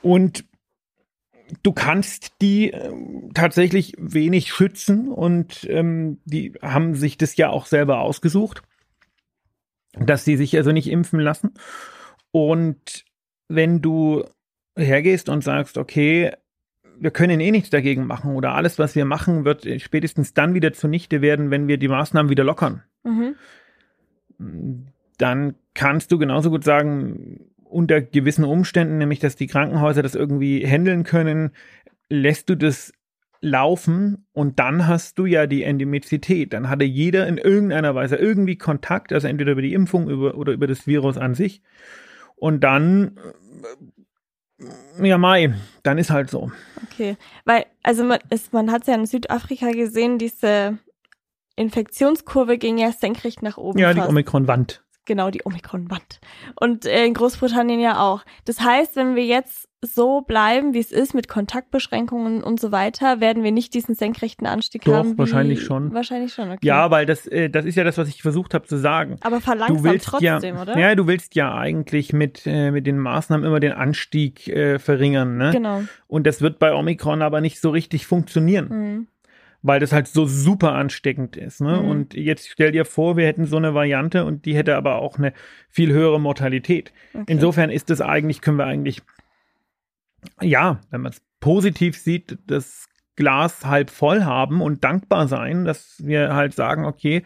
Und 0.00 0.44
du 1.64 1.72
kannst 1.72 2.40
die 2.40 2.72
äh, 2.72 2.92
tatsächlich 3.34 3.94
wenig 3.98 4.52
schützen 4.52 5.08
und 5.08 5.66
ähm, 5.68 6.20
die 6.24 6.52
haben 6.62 6.94
sich 6.94 7.18
das 7.18 7.36
ja 7.36 7.50
auch 7.50 7.66
selber 7.66 8.00
ausgesucht, 8.00 8.62
dass 9.98 10.24
sie 10.24 10.36
sich 10.36 10.56
also 10.56 10.72
nicht 10.72 10.90
impfen 10.90 11.20
lassen. 11.20 11.54
Und 12.30 13.04
wenn 13.48 13.80
du 13.80 14.24
hergehst 14.76 15.28
und 15.28 15.44
sagst, 15.44 15.78
okay, 15.78 16.32
wir 16.98 17.10
können 17.10 17.40
eh 17.40 17.50
nichts 17.50 17.70
dagegen 17.70 18.06
machen 18.06 18.34
oder 18.34 18.54
alles, 18.54 18.78
was 18.78 18.94
wir 18.94 19.04
machen, 19.04 19.44
wird 19.44 19.66
spätestens 19.80 20.34
dann 20.34 20.54
wieder 20.54 20.72
zunichte 20.72 21.22
werden, 21.22 21.50
wenn 21.50 21.68
wir 21.68 21.78
die 21.78 21.88
Maßnahmen 21.88 22.30
wieder 22.30 22.44
lockern. 22.44 22.82
Mhm. 23.02 23.34
Dann 25.18 25.54
kannst 25.74 26.12
du 26.12 26.18
genauso 26.18 26.50
gut 26.50 26.64
sagen, 26.64 27.50
unter 27.64 28.00
gewissen 28.00 28.44
Umständen, 28.44 28.98
nämlich 28.98 29.18
dass 29.18 29.36
die 29.36 29.46
Krankenhäuser 29.46 30.02
das 30.02 30.14
irgendwie 30.14 30.66
handeln 30.66 31.04
können, 31.04 31.50
lässt 32.08 32.48
du 32.48 32.56
das 32.56 32.92
laufen 33.40 34.26
und 34.32 34.58
dann 34.58 34.86
hast 34.86 35.18
du 35.18 35.26
ja 35.26 35.46
die 35.46 35.64
Endemizität. 35.64 36.52
Dann 36.52 36.70
hatte 36.70 36.84
jeder 36.84 37.26
in 37.26 37.38
irgendeiner 37.38 37.94
Weise 37.94 38.16
irgendwie 38.16 38.56
Kontakt, 38.56 39.12
also 39.12 39.28
entweder 39.28 39.52
über 39.52 39.62
die 39.62 39.74
Impfung 39.74 40.08
über, 40.08 40.36
oder 40.36 40.52
über 40.52 40.66
das 40.66 40.86
Virus 40.86 41.18
an 41.18 41.34
sich. 41.34 41.62
Und 42.36 42.64
dann 42.64 43.18
ja, 45.02 45.18
Mai, 45.18 45.54
dann 45.82 45.98
ist 45.98 46.10
halt 46.10 46.30
so. 46.30 46.50
Okay, 46.84 47.16
weil, 47.44 47.66
also 47.82 48.04
man, 48.04 48.20
ist, 48.30 48.52
man 48.52 48.70
hat 48.70 48.82
es 48.82 48.88
ja 48.88 48.94
in 48.94 49.06
Südafrika 49.06 49.70
gesehen, 49.72 50.18
diese 50.18 50.78
Infektionskurve 51.56 52.58
ging 52.58 52.78
ja 52.78 52.92
senkrecht 52.92 53.42
nach 53.42 53.56
oben. 53.56 53.78
Ja, 53.78 53.92
die 53.92 54.00
Omikron-Wand. 54.00 54.83
Genau, 55.06 55.30
die 55.30 55.42
Omikron-Wand. 55.44 56.20
Und 56.58 56.86
äh, 56.86 57.04
in 57.04 57.14
Großbritannien 57.14 57.80
ja 57.80 58.00
auch. 58.00 58.24
Das 58.44 58.60
heißt, 58.60 58.96
wenn 58.96 59.14
wir 59.16 59.24
jetzt 59.24 59.68
so 59.82 60.22
bleiben, 60.22 60.72
wie 60.72 60.78
es 60.78 60.92
ist, 60.92 61.14
mit 61.14 61.28
Kontaktbeschränkungen 61.28 62.42
und 62.42 62.58
so 62.58 62.72
weiter, 62.72 63.20
werden 63.20 63.42
wir 63.42 63.52
nicht 63.52 63.74
diesen 63.74 63.94
senkrechten 63.94 64.46
Anstieg 64.46 64.84
Doch, 64.84 64.94
haben. 64.94 65.18
wahrscheinlich 65.18 65.62
schon. 65.62 65.92
Wahrscheinlich 65.92 66.32
schon, 66.32 66.50
okay. 66.50 66.60
Ja, 66.62 66.90
weil 66.90 67.06
das, 67.06 67.26
äh, 67.26 67.50
das 67.50 67.66
ist 67.66 67.74
ja 67.76 67.84
das, 67.84 67.98
was 67.98 68.08
ich 68.08 68.22
versucht 68.22 68.54
habe 68.54 68.66
zu 68.66 68.78
sagen. 68.78 69.18
Aber 69.20 69.40
verlangsamt 69.40 70.02
trotzdem, 70.02 70.56
ja, 70.56 70.62
oder? 70.62 70.78
Ja, 70.78 70.94
du 70.94 71.06
willst 71.06 71.34
ja 71.34 71.54
eigentlich 71.54 72.12
mit, 72.12 72.46
äh, 72.46 72.70
mit 72.70 72.86
den 72.86 72.98
Maßnahmen 72.98 73.46
immer 73.46 73.60
den 73.60 73.72
Anstieg 73.72 74.48
äh, 74.48 74.78
verringern, 74.78 75.36
ne? 75.36 75.50
Genau. 75.52 75.82
Und 76.06 76.26
das 76.26 76.40
wird 76.40 76.58
bei 76.58 76.74
Omikron 76.74 77.20
aber 77.20 77.40
nicht 77.40 77.60
so 77.60 77.70
richtig 77.70 78.06
funktionieren. 78.06 78.68
Mhm 78.68 79.06
weil 79.64 79.80
das 79.80 79.92
halt 79.92 80.06
so 80.06 80.26
super 80.26 80.74
ansteckend 80.74 81.38
ist. 81.38 81.62
Ne? 81.62 81.80
Mhm. 81.80 81.88
Und 81.88 82.14
jetzt 82.14 82.50
stell 82.50 82.70
dir 82.70 82.84
vor, 82.84 83.16
wir 83.16 83.26
hätten 83.26 83.46
so 83.46 83.56
eine 83.56 83.72
Variante 83.72 84.26
und 84.26 84.44
die 84.44 84.54
hätte 84.54 84.76
aber 84.76 84.96
auch 84.96 85.16
eine 85.16 85.32
viel 85.70 85.90
höhere 85.90 86.20
Mortalität. 86.20 86.92
Okay. 87.14 87.24
Insofern 87.28 87.70
ist 87.70 87.88
das 87.88 88.02
eigentlich, 88.02 88.42
können 88.42 88.58
wir 88.58 88.66
eigentlich, 88.66 89.00
ja, 90.42 90.80
wenn 90.90 91.00
man 91.00 91.12
es 91.12 91.22
positiv 91.40 91.96
sieht, 91.96 92.36
das 92.46 92.88
Glas 93.16 93.64
halb 93.64 93.88
voll 93.88 94.24
haben 94.24 94.60
und 94.60 94.84
dankbar 94.84 95.28
sein, 95.28 95.64
dass 95.64 95.96
wir 96.04 96.34
halt 96.34 96.52
sagen, 96.52 96.84
okay, 96.84 97.22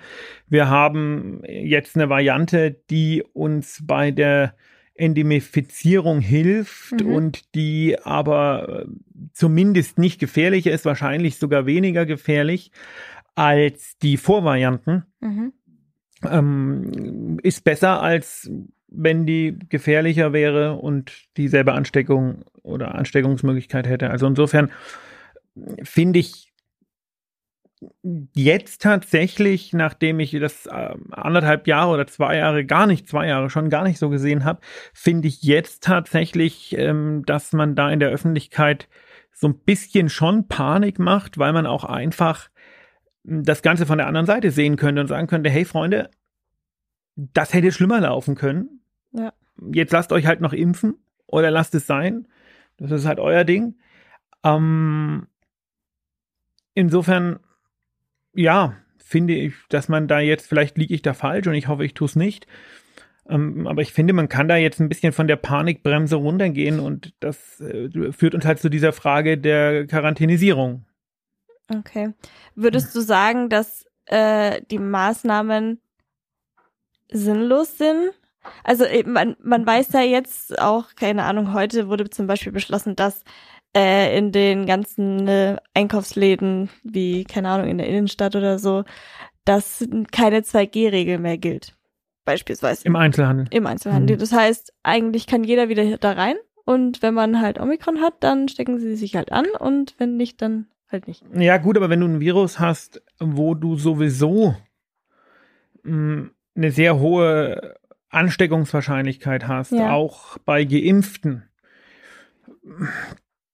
wir 0.47 0.69
haben 0.69 1.43
jetzt 1.45 1.97
eine 1.97 2.09
Variante, 2.09 2.71
die 2.89 3.25
uns 3.33 3.83
bei 3.85 4.13
der 4.13 4.55
Endemifizierung 4.99 6.21
hilft 6.21 7.01
mhm. 7.03 7.13
und 7.13 7.55
die 7.55 7.97
aber 8.03 8.87
äh, 8.87 8.87
zumindest 9.33 9.99
nicht 9.99 10.19
gefährlicher 10.19 10.73
ist, 10.73 10.85
wahrscheinlich 10.85 11.37
sogar 11.37 11.67
weniger 11.67 12.07
gefährlich 12.07 12.73
als 13.35 13.97
die 13.99 14.17
Vorvarianten, 14.17 15.05
mhm. 15.21 15.53
ähm, 16.29 17.39
ist 17.43 17.65
besser 17.65 18.03
als 18.03 18.51
wenn 18.89 19.27
die 19.27 19.59
gefährlicher 19.69 20.33
wäre 20.33 20.75
und 20.75 21.13
dieselbe 21.37 21.75
Ansteckung 21.75 22.45
oder 22.63 22.95
Ansteckungsmöglichkeit 22.95 23.87
hätte. 23.87 24.11
Also 24.11 24.27
insofern 24.27 24.71
finde 25.83 26.21
ich 26.21 26.48
jetzt 28.35 28.83
tatsächlich, 28.83 29.73
nachdem 29.73 30.21
ich 30.21 30.33
das 30.33 30.67
äh, 30.67 30.95
anderthalb 31.11 31.67
Jahre 31.67 31.93
oder 31.93 32.07
zwei 32.07 32.37
Jahre, 32.37 32.65
gar 32.65 32.87
nicht 32.87 33.09
zwei 33.09 33.27
Jahre 33.27 33.51
schon 33.51 33.71
gar 33.71 33.85
nicht 33.85 33.99
so 33.99 34.09
gesehen 34.09 34.45
habe, 34.45 34.61
finde 34.93 35.29
ich 35.29 35.43
jetzt 35.43 35.85
tatsächlich, 35.85 36.77
ähm, 36.77 37.25
dass 37.27 37.53
man 37.53 37.75
da 37.75 37.91
in 37.91 38.01
der 38.01 38.11
Öffentlichkeit 38.11 38.89
so 39.33 39.49
ein 39.49 39.59
bisschen 39.59 40.09
schon 40.09 40.49
Panik 40.49 40.99
macht, 40.99 41.39
weil 41.39 41.53
man 41.53 41.67
auch 41.67 41.85
einfach 41.85 42.49
hm, 43.25 43.45
das 43.45 43.63
Ganze 43.63 43.87
von 43.87 43.99
der 43.99 44.09
anderen 44.09 44.27
Seite 44.27 44.51
sehen 44.51 44.77
könnte 44.77 45.01
und 45.01 45.07
sagen 45.07 45.29
könnte, 45.29 45.51
hey 45.51 45.65
Freunde, 45.65 46.11
das 47.15 47.55
hätte 47.55 47.73
schlimmer 47.73 48.01
laufen 48.01 48.35
können. 48.35 48.81
Ja. 49.13 49.33
Jetzt 49.73 49.93
lasst 49.93 50.13
euch 50.13 50.27
halt 50.27 50.41
noch 50.41 50.53
impfen 50.53 50.95
oder 51.27 51.51
lasst 51.51 51.75
es 51.75 51.87
sein. 51.87 52.29
Das 52.77 52.91
ist 52.91 53.07
halt 53.07 53.19
euer 53.19 53.45
Ding. 53.45 53.77
Ähm, 54.45 55.27
insofern 56.75 57.41
ja, 58.39 58.77
finde 58.99 59.35
ich, 59.35 59.55
dass 59.69 59.89
man 59.89 60.07
da 60.07 60.21
jetzt, 60.21 60.47
vielleicht 60.47 60.79
liege 60.79 60.95
ich 60.95 61.03
da 61.03 61.13
falsch 61.13 61.47
und 61.49 61.55
ich 61.55 61.67
hoffe, 61.67 61.85
ich 61.85 61.95
tue 61.95 62.07
es 62.07 62.15
nicht. 62.15 62.47
Ähm, 63.29 63.67
aber 63.67 63.83
ich 63.83 63.93
finde, 63.93 64.13
man 64.13 64.29
kann 64.29 64.49
da 64.49 64.57
jetzt 64.57 64.81
ein 64.81 64.89
bisschen 64.89 65.13
von 65.13 65.27
der 65.27 65.37
Panikbremse 65.37 66.17
runtergehen 66.17 66.79
und 66.79 67.15
das 67.21 67.61
äh, 67.61 68.13
führt 68.13 68.35
uns 68.35 68.45
halt 68.45 68.61
zu 68.61 68.69
dieser 68.69 68.93
Frage 68.93 69.37
der 69.39 69.87
Quarantänisierung. 69.87 70.85
Okay. 71.69 72.15
Würdest 72.55 72.95
du 72.95 73.01
sagen, 73.01 73.49
dass 73.49 73.85
äh, 74.07 74.63
die 74.71 74.79
Maßnahmen 74.79 75.81
sinnlos 77.11 77.77
sind? 77.77 78.13
Also 78.63 78.85
man, 79.05 79.37
man 79.43 79.67
weiß 79.67 79.93
ja 79.93 80.01
jetzt 80.01 80.59
auch, 80.61 80.95
keine 80.95 81.25
Ahnung, 81.25 81.53
heute 81.53 81.89
wurde 81.89 82.09
zum 82.09 82.27
Beispiel 82.27 82.53
beschlossen, 82.53 82.95
dass 82.95 83.25
äh, 83.77 84.17
in 84.17 84.33
den 84.33 84.67
ganzen 84.67 85.29
äh, 85.29 85.57
Einkaufsläden, 85.75 86.69
wie, 86.83 87.25
keine 87.25 87.49
Ahnung, 87.51 87.69
in 87.69 87.79
der 87.79 87.89
Innenstadt 87.89 88.37
oder 88.37 88.59
so, 88.59 88.85
dass 89.45 89.87
keine 90.13 90.41
2G-Regel 90.41 91.19
mehr 91.19 91.39
gilt. 91.39 91.75
Beispielsweise. 92.25 92.85
Im 92.85 92.97
Einzelhandel. 92.97 93.47
Im 93.51 93.67
Einzelhandel. 93.67 94.17
Mhm. 94.17 94.21
Das 94.21 94.33
heißt, 94.33 94.75
eigentlich 94.83 95.27
kann 95.27 95.45
jeder 95.45 95.69
wieder 95.69 95.97
da 95.97 96.13
rein 96.13 96.37
und 96.65 97.01
wenn 97.01 97.15
man 97.15 97.41
halt 97.41 97.59
Omikron 97.59 98.03
hat, 98.03 98.15
dann 98.21 98.49
stecken 98.49 98.79
sie 98.79 98.97
sich 98.97 99.17
halt 99.17 99.33
an 99.33 99.47
und 99.59 99.95
wenn 99.97 100.19
nicht, 100.19 100.43
dann 100.43 100.67
halt 100.91 101.09
nicht. 101.09 101.25
Ja, 101.35 101.57
gut, 101.57 101.79
aber 101.79 101.89
wenn 101.89 102.01
du 102.01 102.07
ein 102.07 102.21
Virus 102.21 102.59
hast, 102.59 103.03
wo 103.19 103.55
du 103.55 103.77
sowieso 103.77 104.55
mh, 105.83 105.93
hm, 105.93 106.31
eine 106.55 106.71
sehr 106.71 106.99
hohe 106.99 107.77
Ansteckungswahrscheinlichkeit 108.11 109.47
hast, 109.47 109.73
ja. 109.73 109.93
auch 109.93 110.37
bei 110.39 110.65
Geimpften, 110.65 111.45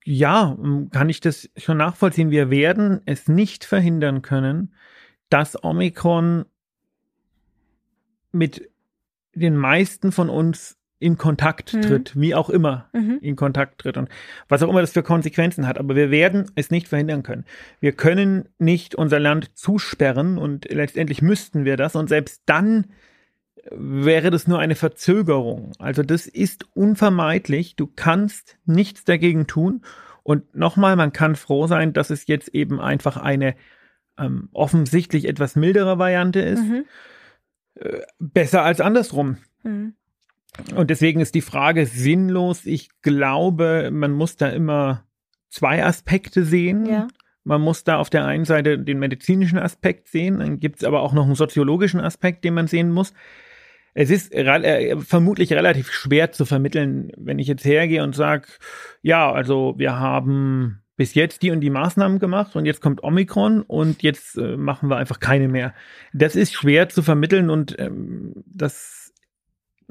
ja, 0.04 0.56
ähm, 0.62 0.90
kann 0.90 1.08
ich 1.08 1.20
das 1.20 1.50
schon 1.56 1.78
nachvollziehen. 1.78 2.30
Wir 2.30 2.50
werden 2.50 3.00
es 3.06 3.26
nicht 3.26 3.64
verhindern 3.64 4.22
können, 4.22 4.74
dass 5.30 5.62
Omikron 5.64 6.44
mit 8.30 8.70
den 9.34 9.56
meisten 9.56 10.12
von 10.12 10.28
uns 10.28 10.76
in 10.98 11.18
Kontakt 11.18 11.74
mhm. 11.74 11.82
tritt, 11.82 12.20
wie 12.20 12.34
auch 12.34 12.50
immer 12.50 12.88
mhm. 12.92 13.18
in 13.20 13.36
Kontakt 13.36 13.80
tritt 13.80 13.96
und 13.96 14.08
was 14.48 14.62
auch 14.62 14.68
immer 14.68 14.80
das 14.80 14.92
für 14.92 15.02
Konsequenzen 15.02 15.66
hat. 15.66 15.78
Aber 15.78 15.96
wir 15.96 16.10
werden 16.10 16.50
es 16.54 16.70
nicht 16.70 16.88
verhindern 16.88 17.22
können. 17.22 17.44
Wir 17.80 17.92
können 17.92 18.48
nicht 18.58 18.94
unser 18.94 19.20
Land 19.20 19.56
zusperren 19.56 20.38
und 20.38 20.70
letztendlich 20.70 21.20
müssten 21.20 21.64
wir 21.64 21.76
das 21.76 21.96
und 21.96 22.08
selbst 22.08 22.42
dann 22.46 22.86
wäre 23.70 24.30
das 24.30 24.46
nur 24.46 24.58
eine 24.58 24.74
Verzögerung. 24.74 25.72
Also 25.78 26.02
das 26.02 26.26
ist 26.26 26.66
unvermeidlich. 26.74 27.76
Du 27.76 27.86
kannst 27.86 28.58
nichts 28.66 29.04
dagegen 29.04 29.46
tun. 29.46 29.82
Und 30.22 30.54
nochmal, 30.54 30.96
man 30.96 31.12
kann 31.12 31.36
froh 31.36 31.66
sein, 31.66 31.92
dass 31.92 32.10
es 32.10 32.26
jetzt 32.26 32.48
eben 32.48 32.80
einfach 32.80 33.16
eine 33.16 33.54
ähm, 34.18 34.48
offensichtlich 34.52 35.26
etwas 35.26 35.56
mildere 35.56 35.98
Variante 35.98 36.40
ist. 36.40 36.62
Mhm. 36.62 36.84
Äh, 37.76 38.00
besser 38.18 38.62
als 38.62 38.80
andersrum. 38.80 39.38
Mhm. 39.62 39.94
Und 40.74 40.90
deswegen 40.90 41.20
ist 41.20 41.34
die 41.34 41.40
Frage 41.40 41.86
sinnlos. 41.86 42.64
Ich 42.64 42.88
glaube, 43.02 43.90
man 43.92 44.12
muss 44.12 44.36
da 44.36 44.48
immer 44.48 45.04
zwei 45.48 45.84
Aspekte 45.84 46.44
sehen. 46.44 46.86
Ja. 46.86 47.08
Man 47.42 47.60
muss 47.60 47.84
da 47.84 47.98
auf 47.98 48.08
der 48.08 48.24
einen 48.24 48.44
Seite 48.44 48.78
den 48.78 48.98
medizinischen 48.98 49.58
Aspekt 49.58 50.08
sehen, 50.08 50.38
dann 50.38 50.60
gibt 50.60 50.76
es 50.78 50.84
aber 50.84 51.02
auch 51.02 51.12
noch 51.12 51.26
einen 51.26 51.34
soziologischen 51.34 52.00
Aspekt, 52.00 52.42
den 52.44 52.54
man 52.54 52.68
sehen 52.68 52.90
muss 52.90 53.12
es 53.94 54.10
ist 54.10 54.32
äh, 54.34 54.96
vermutlich 54.98 55.52
relativ 55.52 55.90
schwer 55.92 56.32
zu 56.32 56.44
vermitteln, 56.44 57.12
wenn 57.16 57.38
ich 57.38 57.46
jetzt 57.46 57.64
hergehe 57.64 58.02
und 58.02 58.14
sage, 58.14 58.48
ja, 59.02 59.30
also 59.32 59.74
wir 59.78 59.98
haben 59.98 60.82
bis 60.96 61.14
jetzt 61.14 61.42
die 61.42 61.50
und 61.50 61.60
die 61.60 61.70
Maßnahmen 61.70 62.18
gemacht 62.18 62.54
und 62.56 62.66
jetzt 62.66 62.80
kommt 62.80 63.02
Omikron 63.02 63.62
und 63.62 64.02
jetzt 64.02 64.36
äh, 64.36 64.56
machen 64.56 64.88
wir 64.90 64.96
einfach 64.96 65.20
keine 65.20 65.48
mehr. 65.48 65.74
Das 66.12 66.36
ist 66.36 66.52
schwer 66.52 66.88
zu 66.88 67.02
vermitteln 67.02 67.50
und 67.50 67.78
ähm, 67.78 68.34
das 68.46 69.12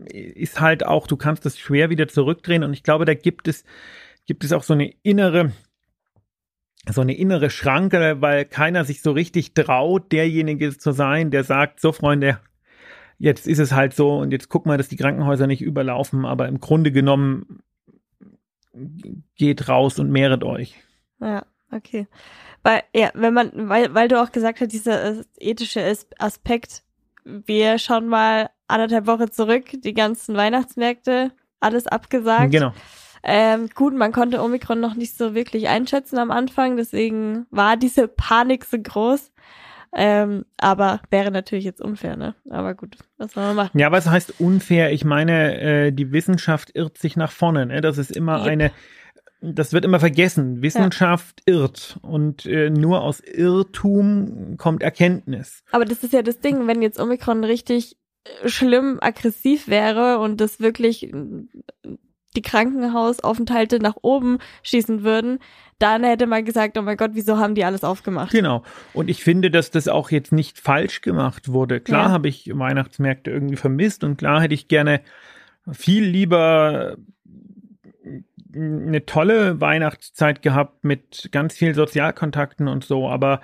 ist 0.06 0.60
halt 0.60 0.86
auch, 0.86 1.08
du 1.08 1.18
kannst 1.18 1.46
das 1.46 1.58
schwer 1.58 1.90
wieder 1.90 2.08
zurückdrehen 2.08 2.64
und 2.64 2.74
ich 2.74 2.84
glaube, 2.84 3.06
da 3.06 3.14
gibt 3.14 3.48
es, 3.48 3.64
gibt 4.26 4.44
es 4.44 4.52
auch 4.52 4.64
so 4.64 4.74
eine 4.74 4.92
innere 5.04 5.52
so 6.92 7.00
eine 7.00 7.16
innere 7.16 7.50
Schranke, 7.50 8.18
weil 8.20 8.44
keiner 8.44 8.84
sich 8.84 9.02
so 9.02 9.14
richtig 9.14 9.54
traut, 9.54 10.12
derjenige 10.12 10.78
zu 10.78 10.92
sein, 10.92 11.32
der 11.32 11.46
sagt, 11.46 11.80
so 11.80 11.94
Freunde, 11.94 12.40
jetzt 13.24 13.48
ist 13.48 13.60
es 13.60 13.72
halt 13.72 13.94
so 13.94 14.18
und 14.18 14.32
jetzt 14.32 14.50
gucken 14.50 14.70
wir, 14.70 14.78
dass 14.78 14.90
die 14.90 14.98
Krankenhäuser 14.98 15.48
nicht 15.48 15.62
überlaufen, 15.62 16.26
aber 16.26 16.50
im 16.50 16.60
Grunde 16.60 16.92
genommen 16.92 17.64
geht 19.36 19.70
raus 19.70 19.98
und 19.98 20.12
mehret 20.12 20.44
euch. 20.44 20.76
Ja, 21.22 21.46
okay. 21.72 22.08
Weil, 22.64 22.84
ja, 22.94 23.12
wenn 23.14 23.34
man, 23.34 23.52
weil, 23.70 23.94
weil 23.94 24.10
du 24.10 24.22
auch 24.22 24.34
gesagt 24.34 24.60
hast, 24.60 24.74
dieser 24.74 25.24
ethische 25.38 25.82
Aspekt, 26.20 26.84
wir 27.24 27.78
schauen 27.78 28.10
mal 28.10 28.50
anderthalb 28.68 29.08
Wochen 29.08 29.32
zurück, 29.32 29.68
die 29.72 29.94
ganzen 29.94 30.36
Weihnachtsmärkte, 30.36 31.32
alles 31.62 31.88
abgesagt. 31.88 32.52
Genau. 32.52 32.74
Ähm, 33.24 33.70
gut, 33.74 33.94
man 33.94 34.12
konnte 34.12 34.44
Omikron 34.44 34.82
noch 34.82 34.96
nicht 34.96 35.16
so 35.16 35.34
wirklich 35.34 35.70
einschätzen 35.70 36.18
am 36.18 36.30
Anfang, 36.30 36.76
deswegen 36.76 37.46
war 37.52 37.78
diese 37.78 38.10
Panik 38.10 38.66
so 38.66 38.78
groß. 38.78 39.32
Ähm, 39.96 40.46
aber 40.58 41.02
wäre 41.12 41.30
natürlich 41.32 41.66
jetzt 41.66 41.82
unfair, 41.82 42.18
ne? 42.18 42.36
Aber 42.50 42.74
gut, 42.74 42.98
was 43.18 43.34
soll 43.34 43.44
man 43.44 43.56
machen? 43.56 43.80
Ja, 43.80 43.92
was 43.92 44.10
heißt 44.10 44.40
unfair? 44.40 44.92
Ich 44.92 45.06
meine, 45.06 45.60
äh, 45.62 45.92
die 45.92 46.12
Wissenschaft 46.12 46.72
irrt 46.74 46.98
sich 46.98 47.16
nach 47.16 47.32
vorne, 47.32 47.68
ne? 47.68 47.82
Das 47.82 47.98
ist 47.98 48.16
immer 48.16 48.40
yep. 48.40 48.48
eine, 48.48 48.72
das 49.42 49.72
wird 49.72 49.86
immer 49.86 50.00
vergessen. 50.00 50.64
Wissenschaft 50.64 51.44
ja. 51.48 51.56
irrt 51.56 52.00
und 52.02 52.46
äh, 52.48 52.72
nur 52.72 53.02
aus 53.02 53.20
Irrtum 53.20 54.58
kommt 54.58 54.82
Erkenntnis. 54.82 55.64
Aber 55.72 55.86
das 55.86 56.04
ist 56.04 56.14
ja 56.14 56.24
das 56.24 56.40
Ding, 56.40 56.68
wenn 56.68 56.82
jetzt 56.82 57.00
Omikron 57.00 57.44
richtig 57.44 57.96
äh, 58.24 58.50
schlimm 58.50 58.98
aggressiv 59.00 59.68
wäre 59.68 60.18
und 60.18 60.42
das 60.42 60.60
wirklich 60.60 61.12
die 62.36 62.42
Krankenhausaufenthalte 62.42 63.80
nach 63.80 63.96
oben 64.02 64.40
schießen 64.64 65.04
würden, 65.04 65.40
dann 65.80 66.04
hätte 66.04 66.28
man 66.28 66.46
gesagt, 66.46 66.78
oh 66.78 66.82
mein 66.82 66.98
Gott, 66.98 67.12
wieso 67.14 67.38
haben 67.38 67.56
die 67.56 67.66
alles 67.66 67.84
aufgemacht? 67.84 68.32
Genau. 68.32 68.64
Und 68.94 69.10
ich 69.10 69.24
finde, 69.24 69.52
dass 69.52 69.72
das 69.72 69.88
auch 69.88 70.12
jetzt 70.12 70.32
nicht 70.32 70.60
falsch 70.60 71.02
gemacht 71.02 71.50
wurde. 71.50 71.82
Klar 71.82 72.08
ja. 72.08 72.12
habe 72.12 72.28
ich 72.30 72.50
Weihnachtsmärkte 72.54 73.32
irgendwie 73.32 73.58
vermisst 73.58 74.04
und 74.04 74.18
klar 74.18 74.42
hätte 74.42 74.54
ich 74.54 74.68
gerne 74.68 75.02
viel 75.72 76.04
lieber 76.04 76.98
eine 78.56 79.06
tolle 79.06 79.60
Weihnachtszeit 79.60 80.42
gehabt 80.42 80.84
mit 80.84 81.30
ganz 81.32 81.56
vielen 81.56 81.74
Sozialkontakten 81.74 82.68
und 82.68 82.84
so, 82.84 83.10
aber 83.10 83.42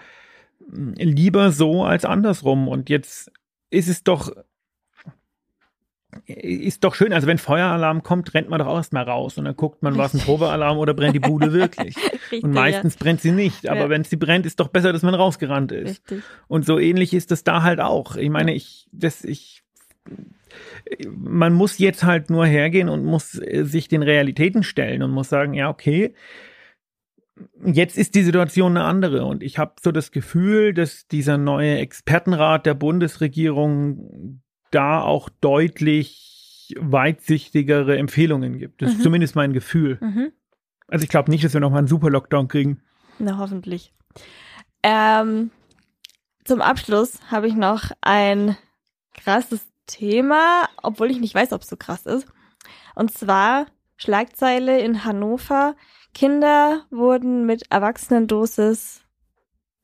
lieber 0.71 1.51
so 1.51 1.83
als 1.83 2.05
andersrum. 2.05 2.67
Und 2.67 2.89
jetzt 2.89 3.31
ist 3.69 3.87
es 3.87 4.03
doch 4.03 4.31
ist 6.25 6.83
doch 6.83 6.95
schön. 6.95 7.13
Also 7.13 7.27
wenn 7.27 7.37
Feueralarm 7.37 8.01
kommt, 8.01 8.33
rennt 8.33 8.49
man 8.49 8.59
doch 8.59 8.67
auch 8.67 8.77
erstmal 8.77 9.03
raus 9.03 9.37
und 9.37 9.45
dann 9.45 9.55
guckt 9.55 9.83
man, 9.83 9.97
war 9.97 10.07
es 10.07 10.13
ein 10.13 10.19
Probealarm 10.19 10.77
oder 10.77 10.93
brennt 10.93 11.15
die 11.15 11.19
Bude 11.19 11.53
wirklich. 11.53 11.95
Richtig, 12.31 12.43
und 12.43 12.51
meistens 12.51 12.95
ja. 12.95 12.99
brennt 12.99 13.21
sie 13.21 13.31
nicht. 13.31 13.69
Aber 13.69 13.81
ja. 13.81 13.89
wenn 13.89 14.03
sie 14.03 14.15
brennt, 14.15 14.45
ist 14.45 14.59
doch 14.59 14.69
besser, 14.69 14.91
dass 14.91 15.03
man 15.03 15.13
rausgerannt 15.13 15.71
ist. 15.71 16.01
Richtig. 16.09 16.23
Und 16.47 16.65
so 16.65 16.79
ähnlich 16.79 17.13
ist 17.13 17.31
das 17.31 17.43
da 17.43 17.61
halt 17.61 17.79
auch. 17.79 18.15
Ich 18.15 18.29
meine, 18.29 18.55
ich, 18.55 18.87
das, 18.91 19.23
ich, 19.23 19.63
man 21.07 21.53
muss 21.53 21.77
jetzt 21.77 22.03
halt 22.03 22.31
nur 22.31 22.45
hergehen 22.45 22.89
und 22.89 23.05
muss 23.05 23.35
äh, 23.35 23.63
sich 23.63 23.87
den 23.87 24.01
Realitäten 24.01 24.63
stellen 24.63 25.03
und 25.03 25.11
muss 25.11 25.29
sagen, 25.29 25.53
ja, 25.53 25.69
okay, 25.69 26.15
jetzt 27.63 27.97
ist 27.97 28.15
die 28.15 28.23
Situation 28.23 28.75
eine 28.75 28.85
andere 28.85 29.25
und 29.25 29.43
ich 29.43 29.57
habe 29.57 29.75
so 29.81 29.91
das 29.91 30.11
Gefühl, 30.11 30.73
dass 30.73 31.07
dieser 31.07 31.37
neue 31.37 31.77
Expertenrat 31.77 32.65
der 32.65 32.73
Bundesregierung 32.73 34.41
da 34.71 35.01
auch 35.01 35.29
deutlich 35.41 36.75
weitsichtigere 36.79 37.97
Empfehlungen 37.97 38.57
gibt. 38.57 38.81
Das 38.81 38.91
mhm. 38.91 38.95
ist 38.95 39.03
zumindest 39.03 39.35
mein 39.35 39.53
Gefühl. 39.53 39.97
Mhm. 40.01 40.31
Also 40.87 41.03
ich 41.03 41.09
glaube 41.09 41.31
nicht, 41.31 41.43
dass 41.43 41.53
wir 41.53 41.61
nochmal 41.61 41.79
einen 41.79 41.87
super 41.87 42.09
Lockdown 42.09 42.47
kriegen. 42.47 42.81
Na, 43.17 43.37
hoffentlich. 43.37 43.93
Ähm, 44.83 45.51
zum 46.43 46.61
Abschluss 46.61 47.19
habe 47.29 47.47
ich 47.47 47.55
noch 47.55 47.91
ein 48.01 48.57
krasses 49.13 49.67
Thema, 49.87 50.67
obwohl 50.81 51.11
ich 51.11 51.19
nicht 51.19 51.35
weiß, 51.35 51.53
ob 51.53 51.61
es 51.61 51.69
so 51.69 51.77
krass 51.77 52.05
ist. 52.05 52.27
Und 52.95 53.11
zwar 53.11 53.67
Schlagzeile 53.97 54.79
in 54.79 55.03
Hannover. 55.03 55.75
Kinder 56.13 56.85
wurden 56.89 57.45
mit 57.45 57.71
Erwachsenendosis 57.71 59.01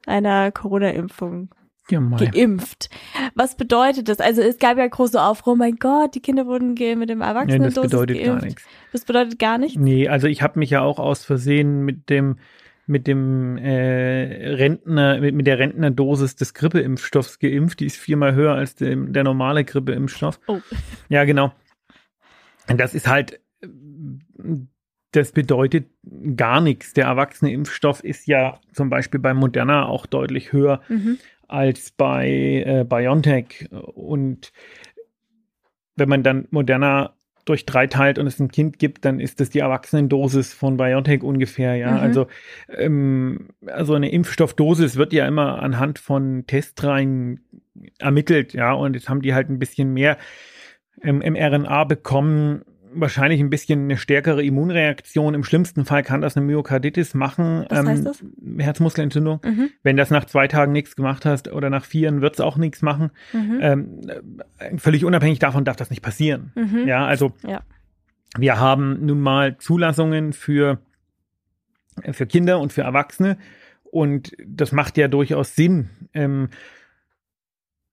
einer 0.06 0.52
Corona-Impfung 0.52 1.54
ja, 1.90 2.00
geimpft. 2.00 2.90
Was 3.36 3.56
bedeutet 3.56 4.10
das? 4.10 4.20
Also 4.20 4.42
es 4.42 4.58
gab 4.58 4.78
ja 4.78 4.88
große 4.88 5.22
Aufruhr, 5.22 5.54
oh 5.54 5.56
mein 5.56 5.76
Gott, 5.76 6.16
die 6.16 6.20
Kinder 6.20 6.46
wurden 6.46 6.74
mit 6.74 7.10
dem 7.10 7.22
Erwachsenen 7.22 7.62
Nein, 7.62 7.74
das 7.74 7.82
bedeutet 7.84 8.18
geimpft. 8.18 8.42
gar 8.42 8.46
nichts. 8.46 8.64
Das 8.92 9.06
bedeutet 9.06 9.40
gar 9.40 9.58
nichts? 9.58 9.78
Nee, 9.78 10.08
also 10.08 10.28
ich 10.28 10.42
habe 10.42 10.60
mich 10.60 10.70
ja 10.70 10.82
auch 10.82 11.00
aus 11.00 11.24
Versehen 11.24 11.84
mit 11.86 12.10
dem 12.10 12.38
mit 12.88 13.08
dem 13.08 13.58
äh, 13.58 14.54
Rentner, 14.54 15.20
mit, 15.20 15.34
mit 15.34 15.48
der 15.48 15.58
Rentnerdosis 15.58 16.36
des 16.36 16.54
Grippeimpfstoffs 16.54 17.40
geimpft. 17.40 17.80
Die 17.80 17.88
ist 17.88 17.98
viermal 17.98 18.36
höher 18.36 18.54
als 18.54 18.76
dem, 18.76 19.12
der 19.12 19.24
normale 19.24 19.64
Grippeimpfstoff. 19.64 20.40
Oh. 20.46 20.60
Ja, 21.10 21.24
genau. 21.24 21.52
Und 22.70 22.80
das 22.80 22.94
ist 22.94 23.08
halt, 23.08 23.40
das 25.12 25.32
bedeutet 25.32 25.88
gar 26.36 26.62
nichts. 26.62 26.94
Der 26.94 27.06
erwachsene 27.06 27.52
Impfstoff 27.52 28.04
ist 28.04 28.28
ja 28.28 28.60
zum 28.72 28.90
Beispiel 28.90 29.20
bei 29.20 29.34
Moderna 29.34 29.88
auch 29.88 30.06
deutlich 30.06 30.52
höher. 30.52 30.82
Mhm 30.88 31.18
als 31.48 31.92
bei 31.92 32.64
äh, 32.66 32.86
BioNTech. 32.88 33.70
Und 33.72 34.52
wenn 35.96 36.10
man 36.10 36.24
dann 36.24 36.48
Moderna 36.52 37.16
durch 37.46 37.66
drei 37.66 37.88
teilt 37.88 38.18
und 38.18 38.26
es 38.28 38.40
ein 38.40 38.52
Kind 38.52 38.80
gibt, 38.80 39.06
dann 39.06 39.20
ist 39.20 39.40
das 39.40 39.52
die 39.52 39.60
Erwachsenendosis 39.60 40.54
von 40.54 40.78
BioNTech 40.78 41.22
ungefähr, 41.22 41.76
ja. 41.76 41.92
Mhm. 41.92 41.98
Also, 42.00 42.28
ähm, 42.70 43.50
also 43.68 43.94
eine 43.94 44.12
Impfstoffdosis 44.12 44.98
wird 44.98 45.14
ja 45.14 45.28
immer 45.28 45.62
anhand 45.62 46.00
von 46.00 46.46
Testreihen 46.48 47.46
ermittelt, 48.00 48.54
ja. 48.54 48.74
Und 48.74 48.96
jetzt 48.96 49.10
haben 49.10 49.22
die 49.22 49.36
halt 49.36 49.50
ein 49.50 49.60
bisschen 49.60 49.94
mehr 49.94 50.18
ähm, 51.04 51.20
mRNA 51.20 51.84
bekommen 51.84 52.64
wahrscheinlich 52.96 53.40
ein 53.40 53.50
bisschen 53.50 53.84
eine 53.84 53.98
stärkere 53.98 54.44
Immunreaktion. 54.44 55.34
Im 55.34 55.44
schlimmsten 55.44 55.86
Fall 55.86 56.04
kann 56.04 56.22
das 56.22 56.36
eine 56.36 56.46
Myokarditis 56.46 57.14
machen. 57.14 57.66
Was 57.70 57.80
ähm, 57.80 57.88
heißt 57.88 58.06
das? 58.06 58.24
Herzmuskelentzündung. 58.58 59.40
Mhm. 59.44 59.70
Wenn 59.84 59.98
das 59.98 60.10
nach 60.10 60.26
zwei 60.26 60.48
Tagen 60.48 60.72
nichts 60.72 60.96
gemacht 60.96 61.26
hast 61.26 61.52
oder 61.52 61.70
nach 61.70 61.86
vier, 61.86 62.22
wird 62.22 62.36
es 62.36 62.42
auch 62.42 62.58
nichts 62.58 62.82
machen. 62.82 63.12
Mhm. 63.34 63.60
Ähm, 63.62 64.02
äh, 64.58 64.78
völlig 64.78 65.06
unabhängig 65.06 65.40
davon 65.40 65.66
darf 65.66 65.76
das 65.76 65.90
nicht 65.90 66.02
passieren. 66.02 66.52
Mhm. 66.56 66.88
Ja, 66.88 67.06
also 67.06 67.34
ja. 67.46 67.62
wir 68.38 68.60
haben 68.60 69.06
nun 69.06 69.22
mal 69.22 69.58
Zulassungen 69.58 70.34
für, 70.34 70.80
für 72.12 72.26
Kinder 72.26 72.60
und 72.60 72.74
für 72.74 72.82
Erwachsene. 72.82 73.38
Und 73.84 74.36
das 74.46 74.72
macht 74.72 74.98
ja 74.98 75.08
durchaus 75.08 75.56
Sinn. 75.56 75.90
Ähm, 76.14 76.50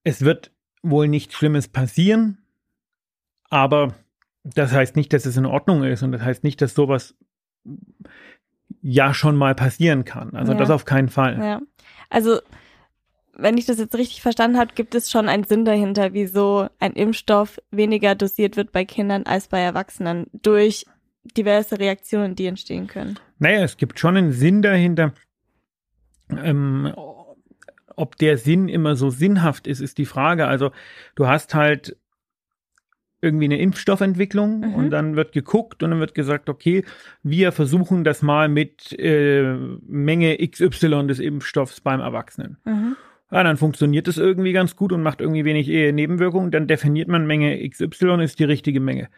es 0.03 0.21
wird 0.21 0.51
wohl 0.81 1.07
nichts 1.07 1.35
Schlimmes 1.35 1.69
passieren, 1.69 2.39
aber 3.49 3.95
das 4.43 4.71
heißt 4.71 4.95
nicht, 4.95 5.13
dass 5.13 5.25
es 5.25 5.37
in 5.37 5.45
Ordnung 5.45 5.83
ist 5.83 6.03
und 6.03 6.11
das 6.11 6.21
heißt 6.21 6.43
nicht, 6.43 6.61
dass 6.61 6.73
sowas 6.73 7.15
ja 8.81 9.13
schon 9.13 9.35
mal 9.35 9.55
passieren 9.55 10.03
kann. 10.03 10.35
Also 10.35 10.51
ja. 10.51 10.57
das 10.57 10.69
auf 10.69 10.85
keinen 10.85 11.09
Fall. 11.09 11.39
Ja. 11.39 11.61
Also 12.09 12.39
wenn 13.35 13.57
ich 13.57 13.65
das 13.65 13.79
jetzt 13.79 13.95
richtig 13.95 14.21
verstanden 14.21 14.57
habe, 14.57 14.73
gibt 14.75 14.93
es 14.93 15.09
schon 15.09 15.27
einen 15.27 15.43
Sinn 15.43 15.65
dahinter, 15.65 16.13
wieso 16.13 16.67
ein 16.79 16.93
Impfstoff 16.93 17.59
weniger 17.71 18.15
dosiert 18.15 18.57
wird 18.57 18.71
bei 18.71 18.85
Kindern 18.85 19.23
als 19.23 19.47
bei 19.47 19.59
Erwachsenen 19.59 20.27
durch 20.33 20.85
diverse 21.37 21.79
Reaktionen, 21.79 22.35
die 22.35 22.45
entstehen 22.45 22.87
können. 22.87 23.17
Naja, 23.39 23.63
es 23.63 23.77
gibt 23.77 23.99
schon 23.99 24.17
einen 24.17 24.33
Sinn 24.33 24.61
dahinter. 24.61 25.13
Ähm, 26.29 26.93
ob 27.95 28.17
der 28.17 28.37
Sinn 28.37 28.69
immer 28.69 28.95
so 28.95 29.09
sinnhaft 29.09 29.67
ist, 29.67 29.79
ist 29.79 29.97
die 29.97 30.05
Frage. 30.05 30.47
Also 30.47 30.71
du 31.15 31.27
hast 31.27 31.55
halt 31.55 31.97
irgendwie 33.23 33.45
eine 33.45 33.59
Impfstoffentwicklung 33.59 34.59
mhm. 34.59 34.75
und 34.75 34.89
dann 34.89 35.15
wird 35.15 35.31
geguckt 35.31 35.81
und 35.81 35.91
dann 35.91 35.99
wird 35.99 36.13
gesagt, 36.13 36.49
okay, 36.49 36.83
wir 37.23 37.51
versuchen 37.51 38.03
das 38.03 38.21
mal 38.21 38.49
mit 38.49 38.97
äh, 38.99 39.55
Menge 39.87 40.37
XY 40.37 41.07
des 41.07 41.19
Impfstoffs 41.19 41.81
beim 41.81 42.01
Erwachsenen. 42.01 42.57
Mhm. 42.65 42.95
Ja, 43.31 43.43
dann 43.43 43.57
funktioniert 43.57 44.07
das 44.07 44.17
irgendwie 44.17 44.51
ganz 44.51 44.75
gut 44.75 44.91
und 44.91 45.01
macht 45.01 45.19
irgendwie 45.19 45.43
wenig 45.43 45.67
Nebenwirkungen. 45.67 46.51
Dann 46.51 46.67
definiert 46.67 47.07
man 47.07 47.25
Menge 47.25 47.67
XY 47.67 48.21
ist 48.23 48.37
die 48.37 48.43
richtige 48.43 48.79
Menge. 48.79 49.09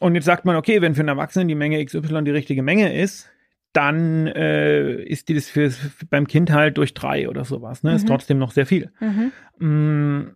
Und 0.00 0.16
jetzt 0.16 0.24
sagt 0.24 0.44
man, 0.44 0.56
okay, 0.56 0.82
wenn 0.82 0.94
für 0.94 1.00
einen 1.00 1.08
Erwachsenen 1.08 1.48
die 1.48 1.54
Menge 1.54 1.82
XY 1.82 2.24
die 2.24 2.30
richtige 2.30 2.62
Menge 2.62 2.94
ist, 2.94 3.30
dann 3.72 4.26
äh, 4.26 5.02
ist 5.02 5.28
die 5.28 5.34
das 5.34 5.48
für, 5.48 5.72
beim 6.10 6.26
Kind 6.26 6.50
halt 6.50 6.76
durch 6.76 6.92
drei 6.92 7.28
oder 7.28 7.44
sowas. 7.44 7.82
Ne? 7.82 7.90
Mhm. 7.90 7.96
Ist 7.96 8.08
trotzdem 8.08 8.38
noch 8.38 8.52
sehr 8.52 8.66
viel. 8.66 8.90
Mhm. 9.00 10.34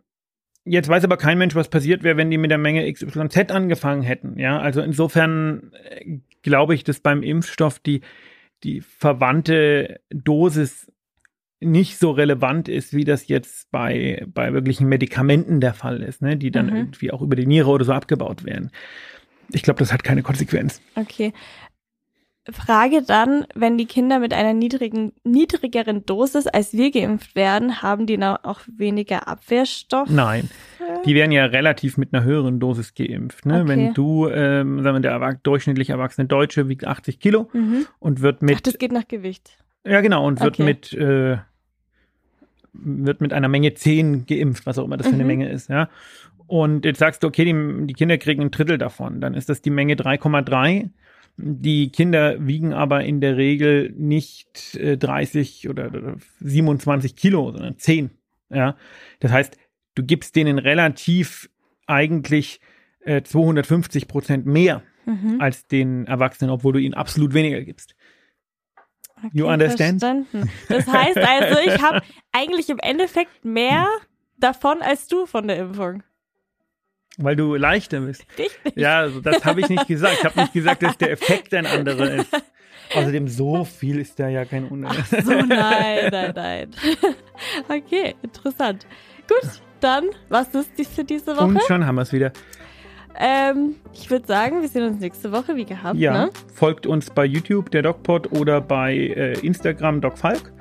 Jetzt 0.69 0.89
weiß 0.89 1.05
aber 1.05 1.17
kein 1.17 1.39
Mensch, 1.39 1.55
was 1.55 1.69
passiert 1.69 2.03
wäre, 2.03 2.17
wenn 2.17 2.31
die 2.31 2.39
mit 2.39 2.51
der 2.51 2.59
Menge 2.59 2.93
XYZ 2.93 3.53
angefangen 3.53 4.03
hätten. 4.03 4.37
Ja, 4.39 4.59
also 4.59 4.83
insofern 4.83 5.73
äh, 5.91 6.19
glaube 6.43 6.75
ich, 6.75 6.83
dass 6.83 6.99
beim 6.99 7.23
Impfstoff 7.23 7.79
die, 7.79 8.01
die 8.65 8.81
verwandte 8.81 10.01
Dosis 10.11 10.91
nicht 11.61 11.99
so 11.99 12.11
relevant 12.11 12.69
ist, 12.69 12.93
wie 12.93 13.05
das 13.05 13.29
jetzt 13.29 13.71
bei, 13.71 14.27
bei 14.27 14.53
wirklichen 14.53 14.89
Medikamenten 14.89 15.61
der 15.61 15.73
Fall 15.73 16.03
ist, 16.03 16.21
ne, 16.21 16.37
die 16.37 16.51
dann 16.51 16.67
mhm. 16.67 16.77
irgendwie 16.77 17.13
auch 17.13 17.23
über 17.23 17.37
die 17.37 17.47
Niere 17.47 17.71
oder 17.71 17.85
so 17.85 17.93
abgebaut 17.93 18.45
werden. 18.45 18.71
Ich 19.53 19.63
glaube, 19.63 19.79
das 19.79 19.93
hat 19.93 20.03
keine 20.03 20.23
Konsequenz. 20.23 20.83
Okay. 20.97 21.33
Frage 22.53 23.03
dann, 23.03 23.45
wenn 23.55 23.77
die 23.79 23.87
Kinder 23.87 24.19
mit 24.19 24.33
einer 24.33 24.53
niedrigen, 24.55 25.13
niedrigeren 25.25 26.05
Dosis 26.07 26.47
als 26.47 26.73
wir 26.73 26.91
geimpft 26.91 27.35
werden, 27.35 27.83
haben 27.83 28.07
die 28.07 28.17
dann 28.17 28.37
auch 28.39 28.61
weniger 28.77 29.27
Abwehrstoff? 29.29 30.09
Nein. 30.11 30.49
Die 31.05 31.15
werden 31.15 31.33
ja 31.33 31.47
relativ 31.47 31.97
mit 31.97 32.15
einer 32.15 32.23
höheren 32.25 32.61
Dosis 32.61 32.95
geimpft. 32.95 33.45
Ne? 33.47 33.61
Okay. 33.63 33.69
Wenn 33.69 33.95
du, 33.95 34.29
ähm, 34.29 34.83
sagen 34.83 34.97
wir, 34.97 35.01
der 35.01 35.11
erwach 35.13 35.35
durchschnittlich 35.43 35.91
erwachsene 35.91 36.27
Deutsche 36.29 36.69
wiegt 36.69 36.87
80 36.87 37.19
Kilo 37.19 37.49
Mhm. 37.53 37.87
und 37.99 38.21
wird 38.23 38.43
mit, 38.43 38.57
Ach, 38.57 38.61
das 38.61 38.79
geht 38.79 38.93
nach 38.93 39.09
Gewicht. 39.09 39.59
ja 39.85 40.01
genau, 40.01 40.27
und 40.27 40.41
wird 40.41 40.55
Okay. 40.55 40.63
mit, 40.65 40.93
äh, 40.93 41.39
wird 42.73 43.21
mit 43.21 43.33
einer 43.33 43.49
Menge 43.49 43.75
10 43.75 44.27
geimpft, 44.27 44.67
was 44.67 44.79
auch 44.79 44.85
immer 44.85 44.97
das 44.97 45.07
für 45.09 45.15
eine 45.15 45.23
Mhm. 45.25 45.29
Menge 45.29 45.49
ist, 45.51 45.69
ja. 45.69 45.89
Und 46.47 46.85
jetzt 46.85 46.99
sagst 47.01 47.23
du, 47.23 47.27
okay, 47.27 47.45
die, 47.45 47.87
die 47.89 47.95
Kinder 47.95 48.19
kriegen 48.19 48.43
ein 48.43 48.51
Drittel 48.53 48.79
davon, 48.79 49.21
dann 49.21 49.35
ist 49.35 49.49
das 49.49 49.63
die 49.63 49.71
Menge 49.71 49.97
3,3. 49.97 50.91
Die 51.39 51.91
Kinder 51.91 52.37
wiegen 52.47 52.73
aber 52.73 53.05
in 53.05 53.21
der 53.21 53.37
Regel 53.37 53.93
nicht 53.97 54.75
äh, 54.77 54.97
30 54.97 55.69
oder, 55.69 55.87
oder 55.87 56.17
27 56.41 57.15
Kilo, 57.17 57.53
sondern 57.53 57.79
10. 57.79 58.11
Ja, 58.51 58.77
das 59.21 59.33
heißt, 59.33 59.57
du 59.95 60.03
gibst 60.03 60.37
denen 60.37 60.59
relativ 60.59 61.51
eigentlich 61.87 62.61
äh, 63.01 63.23
250 63.23 64.09
Prozent 64.09 64.47
mehr 64.47 64.83
Mhm. 65.07 65.41
als 65.41 65.69
den 65.69 66.07
Erwachsenen, 66.09 66.51
obwohl 66.51 66.73
du 66.73 66.81
ihnen 66.81 66.95
absolut 66.95 67.33
weniger 67.33 67.61
gibst. 67.63 67.95
Okay, 69.19 69.31
You 69.33 69.47
understand? 69.47 70.01
Verstanden. 70.03 70.51
Das 70.69 70.87
heißt 70.89 71.17
also, 71.17 71.61
ich 71.61 71.81
habe 71.81 72.03
eigentlich 72.33 72.69
im 72.69 72.79
Endeffekt 72.81 73.45
mehr 73.45 73.87
davon 74.37 74.83
als 74.83 75.07
du 75.07 75.25
von 75.27 75.47
der 75.47 75.59
Impfung. 75.59 76.03
Weil 77.19 77.37
du 77.37 77.55
leichter 77.55 78.01
bist. 78.01 78.27
Richtig. 78.39 78.77
Ja, 78.77 79.01
also 79.01 79.21
das 79.21 79.45
habe 79.45 79.61
ich 79.61 79.69
nicht 79.69 79.87
gesagt. 79.87 80.17
Ich 80.19 80.25
habe 80.25 80.41
nicht 80.41 80.53
gesagt, 80.53 80.83
dass 80.83 80.99
der 80.99 81.13
Effekt 81.13 81.55
ein 81.55 81.67
anderer 81.67 82.11
ist. 82.13 82.29
Außerdem, 82.95 83.27
so 83.27 83.65
viel 83.65 83.99
ist 83.99 84.19
da 84.21 84.29
ja 84.29 84.45
kein 84.45 84.67
Unterschied. 84.69 85.25
So, 85.25 85.33
nein, 85.33 86.09
nein, 86.11 86.33
nein. 86.35 86.71
Okay, 87.69 88.15
interessant. 88.23 88.87
Gut, 89.29 89.51
dann, 89.81 90.05
was 90.29 90.55
ist 90.55 90.71
dies 90.79 90.89
für 90.89 91.05
diese 91.05 91.37
Woche? 91.37 91.45
Und 91.47 91.63
schon 91.65 91.85
haben 91.85 91.97
wir 91.97 92.03
es 92.03 92.13
wieder. 92.13 92.33
Ähm, 93.19 93.77
ich 93.93 94.11
würde 94.11 94.27
sagen, 94.27 94.61
wir 94.61 94.69
sehen 94.69 94.85
uns 94.85 95.01
nächste 95.01 95.33
Woche 95.33 95.57
wie 95.57 95.65
gehabt, 95.65 95.97
Ja, 95.99 96.27
ne? 96.27 96.31
folgt 96.55 96.87
uns 96.87 97.11
bei 97.11 97.25
YouTube, 97.25 97.71
der 97.71 97.83
DocPod, 97.83 98.31
oder 98.33 98.61
bei 98.61 98.95
äh, 98.95 99.33
Instagram, 99.41 100.01
DocFalk. 100.01 100.53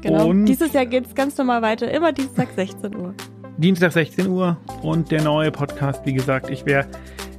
Genau. 0.00 0.28
Und 0.28 0.46
Dieses 0.46 0.72
Jahr 0.72 0.86
geht's 0.86 1.14
ganz 1.14 1.36
normal 1.36 1.60
weiter, 1.60 1.90
immer 1.90 2.12
Dienstag 2.12 2.48
16 2.56 2.96
Uhr. 2.96 3.14
Dienstag 3.60 3.92
16 3.92 4.26
Uhr 4.26 4.56
und 4.80 5.10
der 5.10 5.22
neue 5.22 5.50
Podcast, 5.50 6.00
wie 6.06 6.14
gesagt, 6.14 6.48
ich 6.48 6.64
werde 6.64 6.88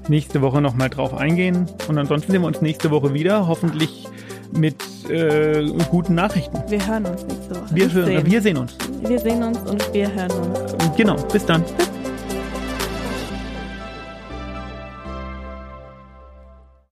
nächste 0.07 0.43
Woche 0.43 0.61
nochmal 0.61 0.87
drauf 0.87 1.15
eingehen. 1.15 1.65
Und 1.87 1.97
ansonsten 1.97 2.31
sehen 2.31 2.41
wir 2.41 2.47
uns 2.47 2.61
nächste 2.61 2.91
Woche 2.91 3.15
wieder, 3.15 3.47
hoffentlich 3.47 4.07
mit 4.51 4.75
äh, 5.09 5.65
guten 5.89 6.13
Nachrichten. 6.13 6.59
Wir 6.67 6.85
hören 6.87 7.05
uns 7.07 7.25
nächste 7.25 7.55
Woche. 7.55 7.65
Wir, 7.73 7.91
hören, 7.91 8.05
sehen. 8.05 8.25
wir 8.27 8.41
sehen 8.43 8.57
uns. 8.57 8.77
wir 9.01 9.17
sehen 9.17 9.41
uns 9.41 9.57
und 9.67 9.93
wir 9.95 10.13
hören 10.13 10.31
uns. 10.31 10.95
Genau, 10.95 11.15
bis 11.33 11.43
dann. 11.43 11.63
Bis 11.63 12.00